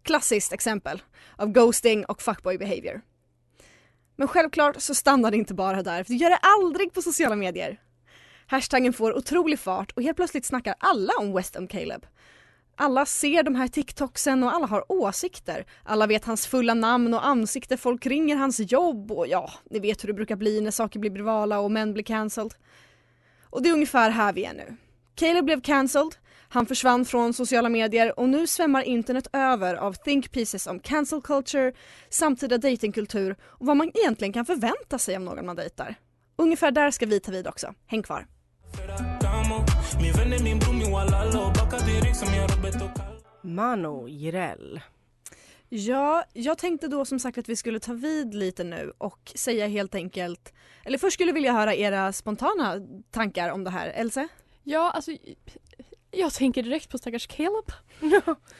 Klassiskt 0.04 0.54
exempel 0.54 1.02
av 1.36 1.52
ghosting 1.52 2.06
och 2.06 2.22
fuckboy 2.22 2.58
behavior. 2.58 3.02
Men 4.16 4.28
självklart 4.28 4.82
så 4.82 4.96
stannar 4.96 5.32
det 5.32 5.38
inte 5.38 5.54
bara 5.54 5.84
där, 5.84 6.04
för 6.04 6.14
du 6.14 6.18
gör 6.18 6.30
det 6.30 6.40
aldrig 6.42 6.94
på 6.94 7.02
sociala 7.02 7.36
medier. 7.36 7.80
Hashtaggen 8.48 8.94
får 8.94 9.18
otrolig 9.18 9.60
fart 9.60 9.92
och 9.92 10.04
helt 10.04 10.18
plötsligt 10.18 10.46
snackar 10.46 10.76
alla 10.78 11.14
om 11.20 11.34
West 11.34 11.56
Elm 11.56 11.68
Caleb. 11.68 12.06
Alla 12.76 13.06
ser 13.06 13.44
de 13.44 13.56
här 13.56 13.68
TikToksen 13.68 14.44
och 14.44 14.54
alla 14.54 14.68
har 14.68 14.92
åsikter. 14.92 15.66
Alla 15.84 16.08
vet 16.08 16.26
hans 16.26 16.48
fulla 16.48 16.74
namn 16.74 17.14
och 17.14 17.26
ansikte, 17.26 17.78
folk 17.78 18.06
ringer 18.06 18.36
hans 18.36 18.72
jobb 18.72 19.12
och 19.12 19.28
ja, 19.28 19.52
ni 19.70 19.80
vet 19.80 20.04
hur 20.04 20.08
det 20.08 20.14
brukar 20.14 20.36
bli 20.36 20.62
när 20.62 20.72
saker 20.72 21.00
blir 21.00 21.12
virala 21.12 21.60
och 21.60 21.72
män 21.72 21.94
blir 21.94 22.04
cancelled. 22.04 22.54
Och 23.50 23.64
det 23.64 23.70
är 23.70 23.74
ungefär 23.74 24.10
här 24.10 24.34
vi 24.34 24.46
är 24.46 24.54
nu. 24.54 24.76
Caleb 25.16 25.46
blev 25.46 25.62
cancelled, 25.62 26.16
han 26.54 26.66
försvann 26.66 27.06
från 27.06 27.34
sociala 27.34 27.70
medier 27.70 28.20
och 28.20 28.30
nu 28.30 28.48
svämmar 28.48 28.84
internet 28.84 29.28
över 29.34 29.76
av 29.76 29.94
think 29.94 30.32
pieces 30.32 30.68
om 30.68 30.80
cancel 30.80 31.22
culture, 31.22 31.74
samtida 32.10 32.58
datingkultur 32.58 33.36
och 33.44 33.66
vad 33.66 33.78
man 33.78 33.92
egentligen 33.94 34.34
kan 34.34 34.46
förvänta 34.46 34.98
sig 35.00 35.16
av 35.16 35.22
någon 35.22 35.46
man 35.46 35.56
dejtar. 35.56 35.96
Ungefär 36.36 36.72
där 36.72 36.92
ska 36.92 37.06
vi 37.06 37.20
ta 37.20 37.32
vid 37.32 37.48
också. 37.48 37.74
Häng 37.88 38.04
kvar. 38.04 38.28
Mano 43.42 44.08
Jireel. 44.08 44.82
Ja, 45.70 46.24
jag 46.34 46.58
tänkte 46.58 46.88
då 46.88 47.06
som 47.06 47.20
sagt 47.20 47.38
att 47.38 47.50
vi 47.50 47.56
skulle 47.56 47.80
ta 47.80 47.94
vid 47.94 48.34
lite 48.34 48.64
nu 48.64 48.94
och 48.98 49.32
säga 49.36 49.68
helt 49.68 49.96
enkelt, 49.96 50.54
eller 50.86 50.98
först 50.98 51.14
skulle 51.14 51.30
jag 51.30 51.34
vilja 51.34 51.54
höra 51.54 51.76
era 51.76 52.14
spontana 52.14 52.76
tankar 53.12 53.50
om 53.50 53.64
det 53.64 53.70
här. 53.70 53.88
Else? 53.88 54.28
Ja, 54.64 54.92
alltså 54.92 55.12
jag 56.14 56.34
tänker 56.34 56.64
direkt 56.64 56.90
på 56.90 56.98
stackars 56.98 57.28
Caleb. 57.28 57.72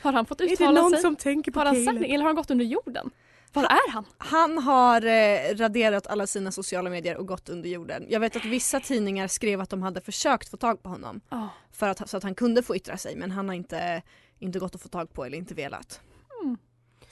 Har 0.02 0.12
han 0.12 0.26
fått 0.26 0.40
Är 0.40 0.46
det 0.46 0.52
uttala 0.52 0.80
någon 0.80 0.90
sig? 0.90 1.00
som 1.00 1.16
tänker 1.16 1.52
på 1.52 1.58
Har 1.60 1.66
han 1.66 1.74
sagt 1.74 1.86
Caleb? 1.86 2.02
det? 2.02 2.08
Eller 2.08 2.18
har 2.18 2.28
han 2.28 2.36
gått 2.36 2.50
under 2.50 2.64
jorden? 2.64 3.10
Var 3.52 3.64
är 3.64 3.90
han? 3.90 4.04
Han 4.18 4.58
har 4.58 5.06
eh, 5.06 5.54
raderat 5.56 6.06
alla 6.06 6.26
sina 6.26 6.52
sociala 6.52 6.90
medier 6.90 7.16
och 7.16 7.26
gått 7.26 7.48
under 7.48 7.68
jorden. 7.68 8.06
Jag 8.08 8.20
vet 8.20 8.36
att 8.36 8.44
vissa 8.44 8.80
tidningar 8.80 9.28
skrev 9.28 9.60
att 9.60 9.70
de 9.70 9.82
hade 9.82 10.00
försökt 10.00 10.48
få 10.48 10.56
tag 10.56 10.82
på 10.82 10.88
honom 10.88 11.20
Oh. 11.30 11.46
för 11.72 11.88
att, 11.88 12.10
så 12.10 12.16
att 12.16 12.22
han 12.22 12.34
kunde 12.34 12.62
få 12.62 12.76
yttra 12.76 12.96
sig 12.96 13.16
men 13.16 13.30
han 13.30 13.48
har 13.48 13.54
inte, 13.56 14.02
inte 14.38 14.58
gått 14.58 14.74
att 14.74 14.82
få 14.82 14.88
tag 14.88 15.12
på 15.12 15.24
eller 15.24 15.38
inte 15.38 15.54
velat. 15.54 16.00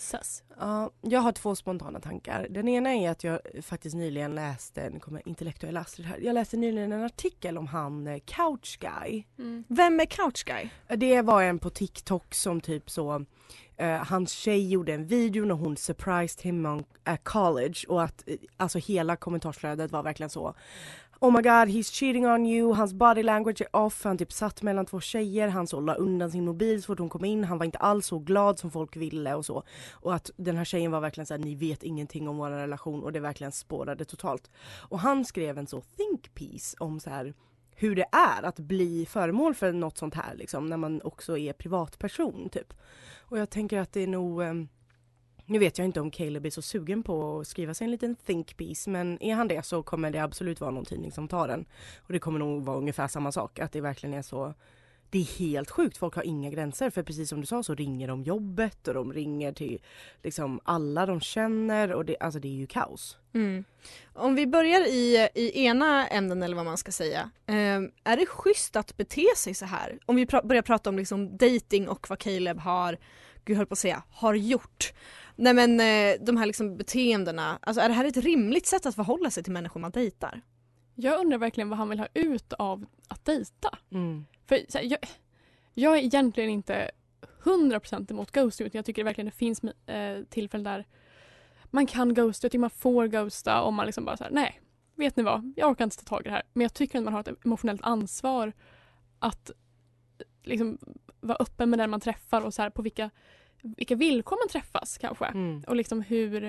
Sus. 0.02 0.42
Ja, 0.58 0.90
jag 1.00 1.20
har 1.20 1.32
två 1.32 1.54
spontana 1.54 2.00
tankar. 2.00 2.46
Den 2.50 2.68
ena 2.68 2.94
är 2.94 3.10
att 3.10 3.24
jag 3.24 3.40
faktiskt 3.62 3.96
nyligen 3.96 4.34
läste, 4.34 4.90
nu 4.90 5.00
kommer 5.00 5.28
intellektuell 5.28 5.76
Astrid 5.76 6.06
här, 6.06 6.18
jag 6.18 6.34
läste 6.34 6.56
nyligen 6.56 6.92
en 6.92 7.04
artikel 7.04 7.58
om 7.58 7.66
han 7.66 8.06
eh, 8.06 8.18
Couch 8.24 8.78
Guy. 8.78 9.24
Vem 9.68 10.00
är 10.00 10.06
Couch 10.06 10.44
Guy? 10.44 10.68
Det 10.96 11.22
var 11.22 11.42
en 11.42 11.58
på 11.58 11.70
TikTok 11.70 12.34
som 12.34 12.60
typ 12.60 12.90
så 12.90 13.24
eh, 13.76 14.04
hans 14.04 14.32
tjej 14.32 14.68
gjorde 14.68 14.94
en 14.94 15.06
video 15.06 15.44
när 15.44 15.54
hon 15.54 15.76
surprised 15.76 16.42
him 16.42 16.66
on 16.66 16.84
at 17.04 17.24
college 17.24 17.84
och 17.88 18.02
att 18.02 18.28
eh, 18.28 18.36
alltså 18.56 18.78
hela 18.78 19.16
kommentarsflödet 19.16 19.92
var 19.92 20.02
verkligen 20.02 20.30
så 20.30 20.54
Oh 21.24 21.30
my 21.30 21.42
god 21.42 21.68
he's 21.68 21.90
cheating 21.90 22.26
on 22.26 22.46
you, 22.46 22.72
hans 22.72 22.92
body 22.92 23.22
language 23.22 23.60
är 23.60 23.76
off, 23.76 24.04
han 24.04 24.18
typ 24.18 24.32
satt 24.32 24.62
mellan 24.62 24.86
två 24.86 25.00
tjejer, 25.00 25.48
han 25.48 25.66
så 25.66 25.80
la 25.80 25.94
undan 25.94 26.30
sin 26.30 26.44
mobil 26.44 26.82
så 26.82 26.86
fort 26.86 26.98
hon 26.98 27.08
kom 27.08 27.24
in, 27.24 27.44
han 27.44 27.58
var 27.58 27.64
inte 27.64 27.78
alls 27.78 28.06
så 28.06 28.18
glad 28.18 28.58
som 28.58 28.70
folk 28.70 28.96
ville 28.96 29.34
och 29.34 29.46
så. 29.46 29.62
Och 29.92 30.14
att 30.14 30.30
den 30.36 30.56
här 30.56 30.64
tjejen 30.64 30.90
var 30.90 31.00
verkligen 31.00 31.26
såhär, 31.26 31.38
ni 31.38 31.54
vet 31.54 31.82
ingenting 31.82 32.28
om 32.28 32.36
vår 32.36 32.50
relation 32.50 33.02
och 33.02 33.12
det 33.12 33.20
verkligen 33.20 33.52
spårade 33.52 34.04
totalt. 34.04 34.50
Och 34.88 34.98
han 34.98 35.24
skrev 35.24 35.58
en 35.58 35.66
så 35.66 35.80
think 35.80 36.34
piece 36.34 36.76
om 36.80 37.00
så 37.00 37.10
här 37.10 37.34
hur 37.70 37.96
det 37.96 38.06
är 38.12 38.42
att 38.42 38.58
bli 38.58 39.06
föremål 39.06 39.54
för 39.54 39.72
något 39.72 39.98
sånt 39.98 40.14
här 40.14 40.34
liksom 40.34 40.66
när 40.66 40.76
man 40.76 41.02
också 41.02 41.38
är 41.38 41.52
privatperson 41.52 42.48
typ. 42.48 42.72
Och 43.20 43.38
jag 43.38 43.50
tänker 43.50 43.80
att 43.80 43.92
det 43.92 44.00
är 44.00 44.06
nog 44.06 44.42
ehm, 44.42 44.68
nu 45.46 45.58
vet 45.58 45.78
jag 45.78 45.84
inte 45.84 46.00
om 46.00 46.10
Caleb 46.10 46.46
är 46.46 46.50
så 46.50 46.62
sugen 46.62 47.02
på 47.02 47.40
att 47.40 47.46
skriva 47.46 47.74
sig 47.74 47.84
en 47.84 47.90
liten 47.90 48.16
think 48.16 48.56
piece 48.56 48.90
men 48.90 49.22
är 49.22 49.34
han 49.34 49.48
det 49.48 49.66
så 49.66 49.82
kommer 49.82 50.10
det 50.10 50.18
absolut 50.18 50.60
vara 50.60 50.70
någon 50.70 50.84
tidning 50.84 51.12
som 51.12 51.28
tar 51.28 51.48
den. 51.48 51.64
Och 51.98 52.12
det 52.12 52.18
kommer 52.18 52.38
nog 52.38 52.64
vara 52.64 52.76
ungefär 52.76 53.08
samma 53.08 53.32
sak, 53.32 53.58
att 53.58 53.72
det 53.72 53.80
verkligen 53.80 54.14
är 54.14 54.22
så 54.22 54.54
det 55.12 55.18
är 55.18 55.38
helt 55.38 55.70
sjukt, 55.70 55.96
folk 55.96 56.14
har 56.14 56.22
inga 56.22 56.50
gränser 56.50 56.90
för 56.90 57.02
precis 57.02 57.28
som 57.28 57.40
du 57.40 57.46
sa 57.46 57.62
så 57.62 57.74
ringer 57.74 58.08
de 58.08 58.22
jobbet 58.22 58.88
och 58.88 58.94
de 58.94 59.12
ringer 59.12 59.52
till 59.52 59.82
liksom 60.22 60.60
alla 60.64 61.06
de 61.06 61.20
känner 61.20 61.92
och 61.92 62.04
det, 62.04 62.16
alltså 62.20 62.40
det 62.40 62.48
är 62.48 62.52
ju 62.52 62.66
kaos. 62.66 63.16
Mm. 63.34 63.64
Om 64.14 64.34
vi 64.34 64.46
börjar 64.46 64.80
i, 64.80 65.28
i 65.34 65.64
ena 65.64 66.08
änden 66.08 66.42
eller 66.42 66.56
vad 66.56 66.64
man 66.64 66.78
ska 66.78 66.92
säga. 66.92 67.30
Eh, 67.46 67.80
är 68.04 68.16
det 68.16 68.26
schysst 68.26 68.76
att 68.76 68.96
bete 68.96 69.26
sig 69.36 69.54
så 69.54 69.64
här? 69.64 69.98
Om 70.06 70.16
vi 70.16 70.24
pra- 70.24 70.46
börjar 70.46 70.62
prata 70.62 70.90
om 70.90 70.96
liksom 70.96 71.36
dating 71.36 71.88
och 71.88 72.10
vad 72.10 72.18
Caleb 72.18 72.58
har, 72.58 72.98
gud 73.44 73.54
jag 73.54 73.56
höll 73.56 73.66
på 73.66 73.72
att 73.72 73.78
säga, 73.78 74.02
har 74.10 74.34
gjort. 74.34 74.92
Nej 75.36 75.54
men 75.54 75.80
eh, 75.80 76.24
de 76.24 76.36
här 76.36 76.46
liksom 76.46 76.76
beteendena, 76.76 77.58
alltså 77.62 77.80
är 77.80 77.88
det 77.88 77.94
här 77.94 78.04
ett 78.04 78.16
rimligt 78.16 78.66
sätt 78.66 78.86
att 78.86 78.94
förhålla 78.94 79.30
sig 79.30 79.42
till 79.42 79.52
människor 79.52 79.80
man 79.80 79.90
dejtar? 79.90 80.40
Jag 80.94 81.20
undrar 81.20 81.38
verkligen 81.38 81.68
vad 81.68 81.78
han 81.78 81.88
vill 81.88 81.98
ha 81.98 82.08
ut 82.14 82.52
av 82.52 82.86
att 83.08 83.24
dejta. 83.24 83.78
Mm. 83.90 84.24
För 84.46 84.58
så 84.68 84.78
här, 84.78 84.84
jag, 84.84 84.98
jag 85.74 85.98
är 85.98 86.02
egentligen 86.02 86.50
inte 86.50 86.90
100% 87.42 88.10
emot 88.10 88.30
ghosting 88.30 88.66
utan 88.66 88.78
jag 88.78 88.84
tycker 88.84 89.02
det 89.02 89.04
verkligen 89.04 89.26
det 89.26 89.36
finns 89.36 89.64
eh, 89.86 90.22
tillfällen 90.30 90.64
där 90.64 90.86
man 91.72 91.86
kan 91.86 92.14
ghosta, 92.14 92.44
jag 92.44 92.52
tycker 92.52 92.60
man 92.60 92.70
får 92.70 93.06
ghosta 93.06 93.62
om 93.62 93.74
man 93.74 93.86
liksom 93.86 94.04
bara 94.04 94.16
säger 94.16 94.30
nej, 94.30 94.60
vet 94.94 95.16
ni 95.16 95.22
vad, 95.22 95.52
jag 95.56 95.70
orkar 95.70 95.84
inte 95.84 95.96
ta 95.96 96.02
tag 96.02 96.20
i 96.20 96.24
det 96.24 96.30
här. 96.30 96.42
Men 96.52 96.62
jag 96.62 96.74
tycker 96.74 96.98
att 96.98 97.04
man 97.04 97.12
har 97.12 97.20
ett 97.20 97.44
emotionellt 97.44 97.82
ansvar 97.82 98.52
att 99.18 99.50
eh, 99.50 100.26
liksom 100.42 100.78
vara 101.20 101.38
öppen 101.40 101.70
med 101.70 101.78
den 101.78 101.90
man 101.90 102.00
träffar 102.00 102.40
och 102.40 102.54
så 102.54 102.62
här, 102.62 102.70
på 102.70 102.82
vilka, 102.82 103.10
vilka 103.62 103.96
villkor 103.96 104.36
man 104.36 104.48
träffas 104.48 104.98
kanske. 104.98 105.24
Mm. 105.24 105.64
Och 105.66 105.76
liksom 105.76 106.02
hur, 106.02 106.40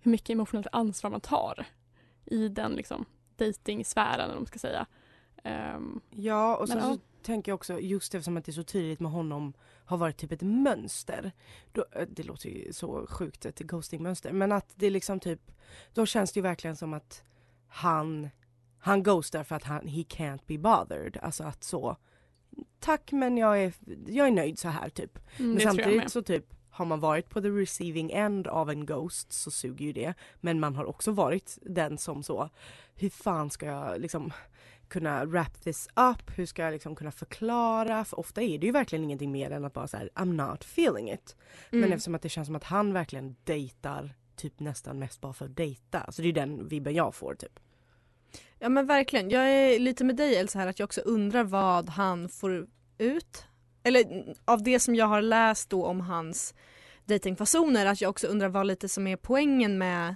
hur 0.00 0.10
mycket 0.10 0.30
emotionellt 0.30 0.66
ansvar 0.72 1.10
man 1.10 1.20
tar 1.20 1.66
i 2.24 2.48
den 2.48 2.72
liksom 2.72 3.04
dejtingsfären 3.36 4.14
eller 4.14 4.28
vad 4.28 4.36
man 4.36 4.46
ska 4.46 4.58
säga. 4.58 4.86
Ehm, 5.44 6.00
Ja 6.10 6.56
och 6.56 6.68
sen 6.68 6.78
Men, 6.78 6.86
så 6.86 6.92
ja. 6.92 7.22
tänker 7.22 7.52
jag 7.52 7.54
också 7.56 7.80
just 7.80 8.14
eftersom 8.14 8.36
att 8.36 8.44
det 8.44 8.50
är 8.50 8.52
så 8.52 8.62
tydligt 8.62 9.00
med 9.00 9.12
honom 9.12 9.52
har 9.84 9.96
varit 9.96 10.16
typ 10.16 10.32
ett 10.32 10.42
mönster. 10.42 11.32
Då, 11.72 11.84
eh, 11.92 12.08
det 12.08 12.22
låter 12.22 12.48
ju 12.48 12.72
så 12.72 13.06
sjukt 13.06 13.46
ett 13.46 13.58
ghostingmönster 13.58 14.32
men 14.32 14.52
att 14.52 14.72
det 14.74 14.90
liksom 14.90 15.20
typ 15.20 15.52
då 15.94 16.06
känns 16.06 16.32
det 16.32 16.38
ju 16.38 16.42
verkligen 16.42 16.76
som 16.76 16.94
att 16.94 17.22
han 17.68 18.28
han 18.78 19.02
ghostar 19.02 19.44
för 19.44 19.56
att 19.56 19.64
han 19.64 19.88
he 19.88 20.02
can't 20.02 20.40
be 20.46 20.58
bothered. 20.58 21.18
Alltså 21.22 21.44
att 21.44 21.64
så 21.64 21.96
tack 22.80 23.12
men 23.12 23.36
jag 23.36 23.62
är, 23.62 23.72
jag 24.06 24.26
är 24.26 24.30
nöjd 24.30 24.58
så 24.58 24.68
här 24.68 24.88
typ. 24.88 25.18
mm, 25.38 25.50
Men 25.52 25.60
samtidigt 25.60 26.10
så 26.10 26.22
typ 26.22 26.44
har 26.70 26.84
man 26.84 27.00
varit 27.00 27.28
på 27.30 27.40
the 27.40 27.48
receiving 27.48 28.10
end 28.10 28.46
av 28.48 28.70
en 28.70 28.86
ghost 28.86 29.32
så 29.32 29.50
suger 29.50 29.86
ju 29.86 29.92
det. 29.92 30.14
Men 30.40 30.60
man 30.60 30.76
har 30.76 30.84
också 30.84 31.10
varit 31.10 31.58
den 31.62 31.98
som 31.98 32.22
så, 32.22 32.50
hur 32.94 33.10
fan 33.10 33.50
ska 33.50 33.66
jag 33.66 34.00
liksom 34.00 34.32
kunna 34.88 35.24
wrap 35.24 35.60
this 35.62 35.88
up? 35.96 36.38
Hur 36.38 36.46
ska 36.46 36.62
jag 36.62 36.72
liksom 36.72 36.96
kunna 36.96 37.10
förklara? 37.10 38.04
För 38.04 38.20
ofta 38.20 38.42
är 38.42 38.58
det 38.58 38.66
ju 38.66 38.72
verkligen 38.72 39.04
ingenting 39.04 39.32
mer 39.32 39.50
än 39.50 39.64
att 39.64 39.72
bara 39.72 39.88
säga 39.88 40.08
I'm 40.14 40.48
not 40.50 40.64
feeling 40.64 41.10
it. 41.12 41.36
Men 41.70 41.78
Mm. 41.80 41.92
eftersom 41.92 42.14
att 42.14 42.22
det 42.22 42.28
känns 42.28 42.46
som 42.46 42.56
att 42.56 42.64
han 42.64 42.92
verkligen 42.92 43.36
dejtar 43.44 44.14
typ 44.36 44.60
nästan 44.60 44.98
mest 44.98 45.20
bara 45.20 45.32
för 45.32 45.44
att 45.44 45.56
dejta. 45.56 46.00
Alltså 46.00 46.22
det 46.22 46.28
är 46.28 46.32
den 46.32 46.68
vibben 46.68 46.94
jag 46.94 47.14
får 47.14 47.34
typ. 47.34 47.60
Ja 48.58 48.68
men 48.68 48.86
verkligen. 48.86 49.30
Jag 49.30 49.50
är 49.50 49.78
lite 49.78 50.04
med 50.04 50.16
dig 50.16 50.36
Elsa 50.36 50.58
här 50.58 50.66
att 50.66 50.78
jag 50.78 50.86
också 50.86 51.00
undrar 51.00 51.44
vad 51.44 51.88
han 51.88 52.28
får 52.28 52.66
ut. 52.98 53.44
Eller 53.82 54.34
av 54.44 54.62
det 54.62 54.80
som 54.80 54.94
jag 54.94 55.06
har 55.06 55.22
läst 55.22 55.70
då 55.70 55.86
om 55.86 56.00
hans 56.00 56.54
datingfasoner 57.04 57.86
att 57.86 58.00
jag 58.00 58.10
också 58.10 58.26
undrar 58.26 58.48
vad 58.48 58.66
lite 58.66 58.88
som 58.88 59.06
är 59.06 59.16
poängen 59.16 59.78
med 59.78 60.14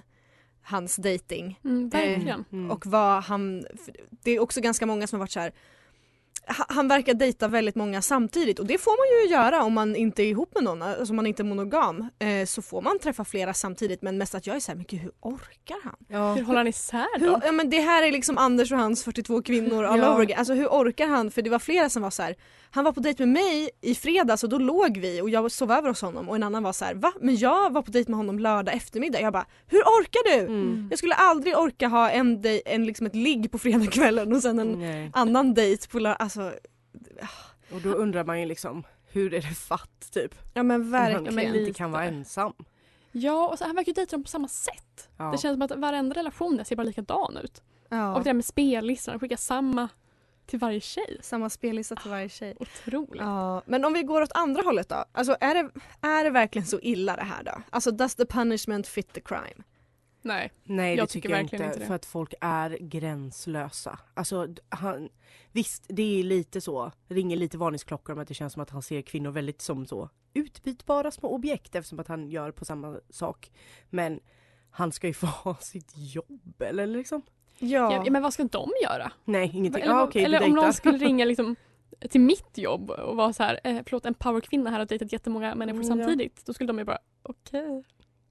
hans 0.61 0.95
dating. 0.95 1.59
Mm, 1.63 1.89
verkligen. 1.89 2.45
Mm. 2.51 2.71
Och 2.71 2.85
vad 2.85 3.23
han, 3.23 3.65
det 4.09 4.31
är 4.31 4.39
också 4.39 4.61
ganska 4.61 4.85
många 4.85 5.07
som 5.07 5.19
har 5.19 5.23
varit 5.23 5.31
så 5.31 5.39
här. 5.39 5.53
Ha- 6.47 6.65
Han 6.69 6.87
verkar 6.87 7.13
dejta 7.13 7.47
väldigt 7.47 7.75
många 7.75 8.01
samtidigt 8.01 8.59
och 8.59 8.65
det 8.65 8.77
får 8.77 8.91
man 8.91 9.27
ju 9.29 9.33
göra 9.35 9.63
om 9.63 9.73
man 9.73 9.95
inte 9.95 10.23
är 10.23 10.27
ihop 10.27 10.53
med 10.55 10.63
någon, 10.63 10.81
alltså 10.81 11.11
om 11.11 11.15
man 11.15 11.27
inte 11.27 11.41
är 11.41 11.45
monogam. 11.45 12.09
Eh, 12.19 12.45
så 12.45 12.61
får 12.61 12.81
man 12.81 12.99
träffa 12.99 13.25
flera 13.25 13.53
samtidigt 13.53 14.01
men 14.01 14.17
mest 14.17 14.35
att 14.35 14.47
jag 14.47 14.55
är 14.55 14.59
så 14.59 14.71
här, 14.71 14.75
men 14.75 14.85
gud 14.89 14.99
hur 14.99 15.11
orkar 15.21 15.77
han? 15.83 15.95
ja. 16.07 16.33
Hur 16.33 16.43
håller 16.43 16.57
han 16.59 16.67
isär 16.67 17.19
Hur, 17.19 17.27
då? 17.27 17.39
ja, 17.45 17.51
men 17.51 17.69
det 17.69 17.79
här 17.79 18.03
är 18.03 18.11
liksom 18.11 18.37
Anders 18.37 18.71
och 18.71 18.77
hans 18.77 19.03
42 19.03 19.41
kvinnor 19.41 19.83
all 19.83 19.99
Ja. 19.99 20.11
over 20.13 20.21
again. 20.21 20.39
Alltså 20.39 20.53
hur 20.53 20.67
orkar 20.67 21.07
han? 21.07 21.31
För 21.31 21.41
det 21.41 21.49
var 21.49 21.59
flera 21.59 21.89
som 21.89 22.01
var 22.01 22.09
så 22.09 22.23
här. 22.23 22.35
Han 22.75 22.83
var 22.85 22.91
på 22.91 22.99
dejt 22.99 23.25
med 23.25 23.33
mig 23.43 23.69
i 23.81 23.95
fredags 23.95 24.43
och 24.43 24.49
då 24.49 24.57
låg 24.57 24.97
vi 24.97 25.21
och 25.21 25.29
jag 25.29 25.51
sov 25.51 25.71
över 25.71 25.89
hos 25.89 26.01
honom 26.01 26.29
och 26.29 26.35
en 26.35 26.43
annan 26.43 26.63
var 26.63 26.73
så 26.73 26.85
här. 26.85 26.93
Va? 26.95 27.13
Men 27.21 27.35
jag 27.35 27.73
var 27.73 27.81
på 27.81 27.91
dejt 27.91 28.11
med 28.11 28.17
honom 28.17 28.39
lördag 28.39 28.75
eftermiddag. 28.75 29.21
Jag 29.21 29.33
bara, 29.33 29.45
hur 29.67 29.79
orkar 29.81 30.37
du? 30.37 30.45
Mm. 30.45 30.87
Jag 30.89 30.99
skulle 30.99 31.15
aldrig 31.15 31.57
orka 31.57 31.87
ha 31.87 32.09
en, 32.09 32.41
dej- 32.41 32.61
en 32.65 32.85
liksom 32.85 33.05
ett 33.07 33.15
ligg 33.15 33.51
på 33.51 33.57
fredagskvällen 33.57 34.33
och 34.33 34.41
sen 34.41 34.59
en 34.59 34.79
Nej. 34.79 35.11
annan 35.13 35.53
dejt 35.53 35.87
på 35.87 35.99
lördag. 35.99 36.17
Alltså, 36.21 36.51
Och 37.71 37.81
då 37.81 37.89
undrar 37.89 38.23
man 38.23 38.39
ju 38.39 38.45
liksom 38.45 38.83
hur 39.11 39.33
är 39.33 39.41
det 39.41 39.55
fatt 39.55 40.09
typ? 40.13 40.35
ja 40.53 40.63
men 40.63 40.81
Om 40.81 40.91
verkligen. 40.91 41.25
han 41.37 41.39
inte 41.45 41.57
lite. 41.59 41.73
kan 41.73 41.91
vara 41.91 42.03
ensam. 42.03 42.53
Ja, 43.11 43.47
och 43.47 43.57
så, 43.57 43.65
han 43.65 43.75
verkar 43.75 43.89
ju 43.89 43.93
dejta 43.93 44.15
dem 44.15 44.23
på 44.23 44.29
samma 44.29 44.47
sätt. 44.47 45.09
Ja. 45.17 45.23
Det 45.31 45.37
känns 45.37 45.55
som 45.55 45.61
att 45.61 45.71
varenda 45.79 46.15
relation 46.15 46.65
ser 46.65 46.75
bara 46.75 46.83
likadan 46.83 47.37
ut. 47.43 47.61
Ja. 47.89 48.13
Och 48.13 48.19
det 48.23 48.29
där 48.29 48.33
med 48.33 48.45
spellistan, 48.45 49.19
skicka 49.19 49.37
samma 49.37 49.89
till 50.45 50.59
varje 50.59 50.79
tjej. 50.79 51.17
Samma 51.21 51.49
spellista 51.49 51.95
till 51.95 52.11
varje 52.11 52.29
tjej. 52.29 52.55
Otroligt. 52.59 53.21
Ja, 53.21 53.61
men 53.65 53.85
om 53.85 53.93
vi 53.93 54.03
går 54.03 54.21
åt 54.21 54.31
andra 54.33 54.61
hållet 54.61 54.89
då. 54.89 55.05
Alltså 55.11 55.37
är 55.39 55.53
det, 55.53 55.69
är 56.07 56.23
det 56.23 56.29
verkligen 56.29 56.65
så 56.65 56.79
illa 56.79 57.15
det 57.15 57.23
här 57.23 57.43
då? 57.43 57.61
Alltså 57.69 57.91
does 57.91 58.15
the 58.15 58.25
punishment 58.25 58.87
fit 58.87 59.13
the 59.13 59.21
crime? 59.21 59.63
Nej. 60.21 60.51
Nej 60.63 60.95
Jag 60.95 61.07
det 61.07 61.11
tycker 61.11 61.21
tycker 61.29 61.35
jag 61.35 61.43
inte, 61.43 61.55
inte 61.55 61.79
det. 61.79 61.85
för 61.85 61.95
att 61.95 62.05
folk 62.05 62.33
är 62.41 62.77
gränslösa. 62.81 63.99
Alltså 64.13 64.47
han, 64.69 65.09
visst 65.51 65.85
det 65.89 66.19
är 66.19 66.23
lite 66.23 66.61
så, 66.61 66.91
ringer 67.07 67.35
lite 67.37 67.57
varningsklockor 67.57 68.13
om 68.13 68.19
att 68.21 68.27
det 68.27 68.33
känns 68.33 68.53
som 68.53 68.61
att 68.61 68.69
han 68.69 68.81
ser 68.81 69.01
kvinnor 69.01 69.31
väldigt 69.31 69.61
som 69.61 69.85
så 69.85 70.09
utbytbara 70.33 71.11
små 71.11 71.29
objekt 71.29 71.75
eftersom 71.75 71.99
att 71.99 72.07
han 72.07 72.27
gör 72.27 72.51
på 72.51 72.65
samma 72.65 72.99
sak. 73.09 73.51
Men 73.89 74.19
han 74.71 74.91
ska 74.91 75.07
ju 75.07 75.13
få 75.23 75.27
ha 75.27 75.55
sitt 75.55 75.91
jobb 75.95 76.61
eller 76.61 76.87
liksom? 76.87 77.21
Ja. 77.59 78.03
ja, 78.05 78.11
men 78.11 78.21
vad 78.21 78.33
ska 78.33 78.43
de 78.43 78.69
göra? 78.83 79.11
Nej 79.25 79.51
ingenting. 79.53 79.83
Eller, 79.83 79.93
Ja, 79.93 80.03
okej, 80.03 80.21
du 80.21 80.25
eller 80.25 80.43
om 80.45 80.51
någon 80.51 80.73
skulle 80.73 80.97
ringa 81.05 81.25
liksom 81.25 81.55
till 82.09 82.21
mitt 82.21 82.57
jobb 82.57 82.89
och 82.91 83.15
vara 83.15 83.33
så 83.33 83.43
här, 83.43 83.59
eh, 83.63 83.77
förlåt 83.85 84.05
en 84.05 84.13
powerkvinna 84.13 84.69
här 84.69 84.79
har 84.79 84.85
dejtat 84.85 85.11
jättemånga 85.13 85.55
människor 85.55 85.83
Mm, 85.83 85.99
ja. 85.99 86.05
samtidigt. 86.05 86.45
Då 86.45 86.53
skulle 86.53 86.67
de 86.67 86.77
ju 86.79 86.85
bara, 86.85 86.97
okej. 87.23 87.83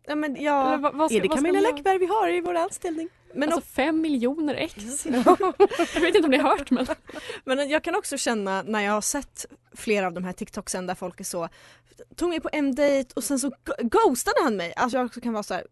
Ja, 0.07 0.15
men 0.15 0.43
ja, 0.43 0.67
Eller 0.67 0.79
vad- 0.79 0.95
vad 0.95 1.11
ska- 1.11 1.19
Är 1.19 1.23
det 1.23 1.29
Camilla? 1.29 1.61
Läckberg 1.61 1.99
vi 1.99 2.07
har 2.07 2.29
i 2.29 2.41
vår 2.41 2.55
anställning? 2.55 3.09
men, 3.35 3.53
alltså 3.53 3.71
fem 3.71 4.01
miljoner 4.01 4.55
ex. 4.55 5.07
jag 5.95 6.01
vet 6.01 6.15
inte 6.15 6.25
om 6.25 6.31
ni 6.31 6.37
har 6.39 6.51
hört 6.59 6.71
men. 6.71 6.87
men 7.45 7.69
jag 7.71 7.83
kan 7.85 7.95
också 7.95 8.17
känna 8.17 8.63
när 8.63 8.81
jag 8.81 8.93
har 8.93 9.01
sett 9.01 9.47
flera 9.75 10.07
av 10.07 10.13
de 10.13 10.25
här 10.25 10.33
TikToksen 10.33 10.87
där 10.87 10.95
folk 10.95 11.21
är 11.21 11.25
så 11.25 11.49
tog 12.17 12.29
mig 12.29 12.41
på 12.41 12.49
en 12.53 12.75
dejt 12.75 13.13
och 13.17 13.25
sen 13.25 13.39
så 13.39 13.51
ghostade 13.79 14.37
han 14.45 14.57
mig. 14.57 14.73
Alltså 14.77 14.99
jag 14.99 15.07
också 15.07 15.21
kan 15.21 15.33
vara 15.33 15.43
så 15.43 15.55
här 15.55 15.67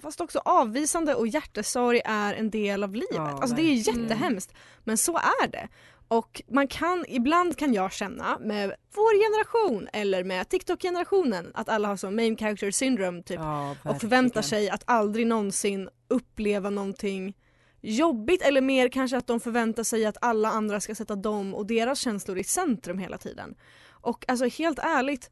fast 0.00 0.20
också 0.20 0.38
avvisande 0.44 1.14
och 1.14 1.28
hjärtesorg 1.28 2.00
är 2.04 2.34
en 2.34 2.50
del 2.50 2.84
av 2.84 2.94
livet. 2.94 3.08
Ja, 3.14 3.38
alltså 3.40 3.56
det 3.56 3.62
är 3.62 3.76
verkligen. 3.76 4.02
jättehemskt 4.02 4.52
men 4.84 4.98
så 4.98 5.16
är 5.16 5.48
det. 5.48 5.68
Och 6.08 6.42
man 6.48 6.68
kan, 6.68 7.04
ibland 7.08 7.56
kan 7.56 7.74
jag 7.74 7.92
känna 7.92 8.38
med 8.38 8.74
vår 8.94 9.24
generation 9.24 9.88
eller 9.92 10.24
med 10.24 10.48
TikTok-generationen 10.48 11.50
att 11.54 11.68
alla 11.68 11.88
har 11.88 11.96
så 11.96 12.10
main 12.10 12.36
character 12.36 12.70
syndrome 12.70 13.22
typ 13.22 13.40
Ja, 13.40 13.76
och 13.84 14.00
förväntar 14.00 14.42
sig 14.42 14.70
att 14.70 14.82
aldrig 14.86 15.26
någonsin 15.26 15.88
uppleva 16.08 16.70
någonting 16.70 17.36
jobbigt 17.80 18.42
eller 18.42 18.60
mer 18.60 18.88
kanske 18.88 19.16
att 19.16 19.26
de 19.26 19.40
förväntar 19.40 19.82
sig 19.82 20.06
att 20.06 20.16
alla 20.20 20.48
andra 20.48 20.80
ska 20.80 20.94
sätta 20.94 21.16
dem 21.16 21.54
och 21.54 21.66
deras 21.66 21.98
känslor 21.98 22.38
i 22.38 22.44
centrum 22.44 22.98
hela 22.98 23.18
tiden. 23.18 23.54
Och 23.88 24.24
alltså 24.28 24.46
helt 24.46 24.78
ärligt, 24.78 25.30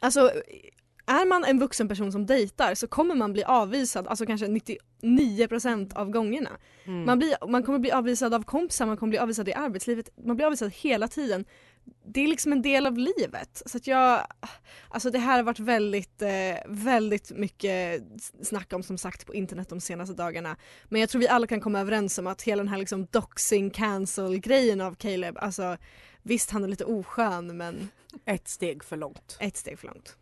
alltså 0.00 0.32
är 1.06 1.26
man 1.26 1.44
en 1.44 1.58
vuxen 1.58 1.88
person 1.88 2.12
som 2.12 2.26
dejtar 2.26 2.74
så 2.74 2.86
kommer 2.86 3.14
man 3.14 3.32
bli 3.32 3.44
avvisad, 3.44 4.06
alltså 4.06 4.26
kanske 4.26 4.46
99% 4.46 5.94
av 5.94 6.10
gångerna. 6.10 6.50
Mm. 6.84 7.04
Man, 7.04 7.18
blir, 7.18 7.48
man 7.48 7.62
kommer 7.62 7.78
bli 7.78 7.92
avvisad 7.92 8.34
av 8.34 8.42
kompisar, 8.42 8.86
man 8.86 8.96
kommer 8.96 9.10
bli 9.10 9.18
avvisad 9.18 9.48
i 9.48 9.54
arbetslivet, 9.54 10.08
man 10.24 10.36
blir 10.36 10.46
avvisad 10.46 10.72
hela 10.72 11.08
tiden. 11.08 11.44
Det 12.06 12.20
är 12.20 12.28
liksom 12.28 12.52
en 12.52 12.62
del 12.62 12.86
av 12.86 12.98
livet. 12.98 13.62
Så 13.66 13.76
att 13.76 13.86
jag, 13.86 14.26
alltså 14.88 15.10
det 15.10 15.18
här 15.18 15.36
har 15.36 15.42
varit 15.42 15.58
väldigt, 15.58 16.22
eh, 16.22 16.28
väldigt 16.66 17.30
mycket 17.30 18.02
snack 18.42 18.72
om 18.72 18.82
som 18.82 18.98
sagt 18.98 19.26
på 19.26 19.34
internet 19.34 19.68
de 19.68 19.80
senaste 19.80 20.14
dagarna. 20.14 20.56
Men 20.84 21.00
jag 21.00 21.10
tror 21.10 21.20
vi 21.20 21.28
alla 21.28 21.46
kan 21.46 21.60
komma 21.60 21.80
överens 21.80 22.18
om 22.18 22.26
att 22.26 22.42
hela 22.42 22.62
den 22.62 22.68
här 22.68 22.78
liksom 22.78 23.06
doxing 23.10 23.70
cancel 23.70 24.38
grejen 24.38 24.80
av 24.80 24.94
Caleb, 24.94 25.38
alltså 25.38 25.76
visst 26.22 26.50
han 26.50 26.64
är 26.64 26.68
lite 26.68 26.84
oskön 26.84 27.56
men 27.56 27.88
Ett 28.24 28.48
steg 28.48 28.84
för 28.84 28.96
långt. 28.96 29.36
ett 29.40 29.56
steg 29.56 29.78
för 29.78 29.86
långt. 29.86 30.16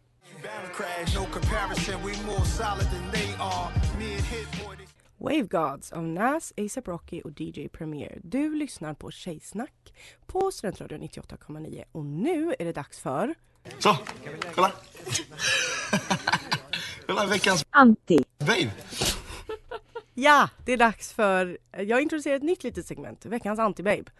Wave 5.18 5.42
Gods 5.42 5.92
av 5.92 6.02
Nas, 6.02 6.52
ASAP 6.56 6.88
Rocky 6.88 7.20
och 7.20 7.40
DJ 7.40 7.68
Premier. 7.68 8.18
Du 8.22 8.54
lyssnar 8.54 8.94
på 8.94 9.10
Tjejsnack 9.10 9.92
på 10.26 10.50
Studentradion 10.52 11.00
98,9 11.02 11.84
och 11.92 12.04
nu 12.04 12.54
är 12.58 12.64
det 12.64 12.72
dags 12.72 13.00
för 13.00 13.34
Så, 13.78 13.96
kolla. 14.54 14.72
kolla 17.06 17.26
veckans 17.26 17.66
Anti. 17.70 18.24
babe. 18.38 18.70
Ja, 20.14 20.48
det 20.64 20.72
är 20.72 20.76
dags 20.76 21.12
för, 21.12 21.58
jag 21.72 22.02
introducerar 22.02 22.36
ett 22.36 22.42
nytt 22.42 22.64
litet 22.64 22.86
segment, 22.86 23.26
veckans 23.26 23.58
anti-babe. 23.58 24.10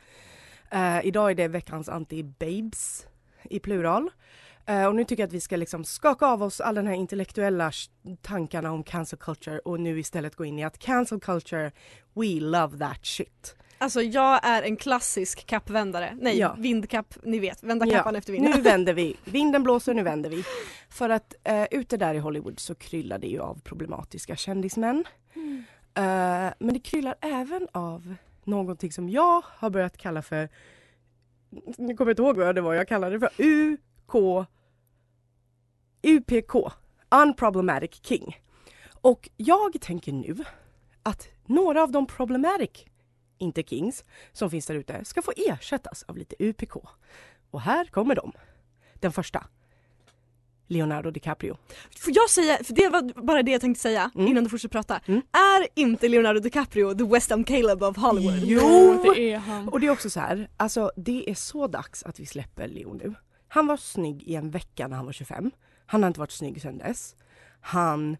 Eh, 0.70 1.06
idag 1.06 1.30
är 1.30 1.34
det 1.34 1.48
veckans 1.48 1.88
anti-babes 1.88 3.06
i 3.42 3.60
plural. 3.60 4.10
Eh, 4.66 4.87
och 4.87 4.94
nu 4.94 5.05
tycker 5.05 5.22
jag 5.22 5.29
att 5.29 5.33
vi 5.35 5.40
ska 5.40 5.57
liksom 5.57 5.85
skaka 5.85 6.27
av 6.27 6.42
oss 6.42 6.61
all 6.61 6.74
den 6.74 6.87
här 6.87 6.94
intellektuella 6.94 7.72
tankarna 8.22 8.72
om 8.72 8.83
cancel 8.85 9.18
culture 9.18 9.59
och 9.59 9.81
nu 9.81 9.98
istället 9.98 10.35
gå 10.37 10.44
in 10.44 10.59
i 10.59 10.64
att 10.64 10.79
cancel 10.79 11.20
culture, 11.20 11.72
we 12.14 12.27
love 12.40 12.79
that 12.79 13.07
shit. 13.07 13.57
Alltså 13.79 14.03
jag 14.03 14.46
är 14.46 14.62
en 14.62 14.77
klassisk 14.77 15.46
kappvändare, 15.46 16.16
nej 16.20 16.38
Ja. 16.38 16.55
vindkapp, 16.59 17.14
ni 17.22 17.38
vet, 17.38 17.62
vända 17.62 17.87
Ja, 17.87 17.96
kappan 17.98 18.16
efter 18.16 18.33
vinden. 18.33 18.53
Nu 18.57 18.61
vänder 18.62 18.94
vi. 18.94 19.16
Vinden 19.24 19.62
blåser, 19.62 19.94
nu 19.94 20.03
vänder 20.03 20.31
vi. 20.31 20.44
För 20.88 21.11
att 21.11 21.35
eh, 21.44 21.64
ute 21.70 21.96
där 21.96 22.14
i 22.14 22.18
Hollywood 22.18 22.61
så 22.61 22.74
kryllar 22.74 23.18
det 23.18 23.27
ju 23.27 23.40
av 23.40 23.61
problematiska 23.64 24.37
kändismän. 24.37 25.05
Eh, 25.94 26.03
men 26.59 26.72
det 26.74 26.81
kryllar 26.81 27.14
även 27.20 27.68
av 27.72 28.14
någonting 28.44 28.92
som 28.92 29.09
jag 29.09 29.42
har 29.46 29.70
börjat 29.70 29.96
kalla 29.96 30.22
för, 30.22 30.48
ni 31.79 31.96
kommer 31.96 32.11
inte 32.12 32.22
ihåg 32.22 32.37
vad 32.37 32.55
det 32.55 32.61
var 32.61 32.74
jag 32.74 32.88
kallade 32.88 33.18
det 33.18 33.20
för, 33.20 33.44
UK, 33.44 34.46
UPK, 36.04 36.54
Unproblematic 37.10 38.00
King. 38.02 38.38
Och 39.00 39.28
jag 39.36 39.80
tänker 39.80 40.12
nu 40.12 40.36
att 41.02 41.28
några 41.46 41.82
av 41.82 41.92
de 41.92 42.06
problematic, 42.06 42.70
inte 43.38 43.62
kings, 43.62 44.04
som 44.32 44.50
finns 44.50 44.66
där 44.66 44.74
ute 44.74 45.04
ska 45.04 45.22
få 45.22 45.32
ersättas 45.36 46.02
av 46.02 46.16
lite 46.18 46.36
UPK. 46.38 46.76
Och 47.50 47.60
här 47.60 47.84
kommer 47.84 48.14
de. 48.14 48.32
Den 48.94 49.12
första. 49.12 49.46
Leonardo 50.66 51.10
DiCaprio. 51.10 51.56
Får 51.98 52.12
jag 52.16 52.30
säga, 52.30 52.58
för 52.64 52.74
det 52.74 52.88
var 52.88 53.22
bara 53.22 53.42
det 53.42 53.50
jag 53.50 53.60
tänkte 53.60 53.82
säga 53.82 54.10
Mm. 54.14 54.26
innan 54.26 54.44
du 54.44 54.50
fortsätter 54.50 54.72
prata. 54.72 55.00
Mm. 55.06 55.22
Är 55.32 55.68
inte 55.74 56.08
Leonardo 56.08 56.40
DiCaprio 56.40 56.94
the 56.94 57.04
West 57.04 57.30
Ham 57.30 57.44
Caleb 57.44 57.82
of 57.82 57.96
Hollywood? 57.96 58.38
Jo! 58.44 59.02
det 59.14 59.32
är 59.32 59.38
han. 59.38 59.68
Och 59.68 59.80
det 59.80 59.86
är 59.86 59.90
också 59.90 60.10
så 60.10 60.20
här, 60.20 60.48
alltså 60.56 60.90
det 60.96 61.30
är 61.30 61.34
så 61.34 61.66
dags 61.66 62.02
att 62.02 62.20
vi 62.20 62.26
släpper 62.26 62.68
Leo 62.68 62.94
nu. 62.94 63.14
Han 63.48 63.66
var 63.66 63.76
snygg 63.76 64.22
i 64.22 64.34
en 64.34 64.50
vecka 64.50 64.88
när 64.88 64.96
han 64.96 65.06
var 65.06 65.12
25. 65.12 65.50
Han 65.87 66.03
har 66.03 66.09
inte 66.09 66.20
varit 66.20 66.31
snygg 66.33 66.62
sedan 66.62 66.79
dess. 66.79 67.16
Han 67.61 68.16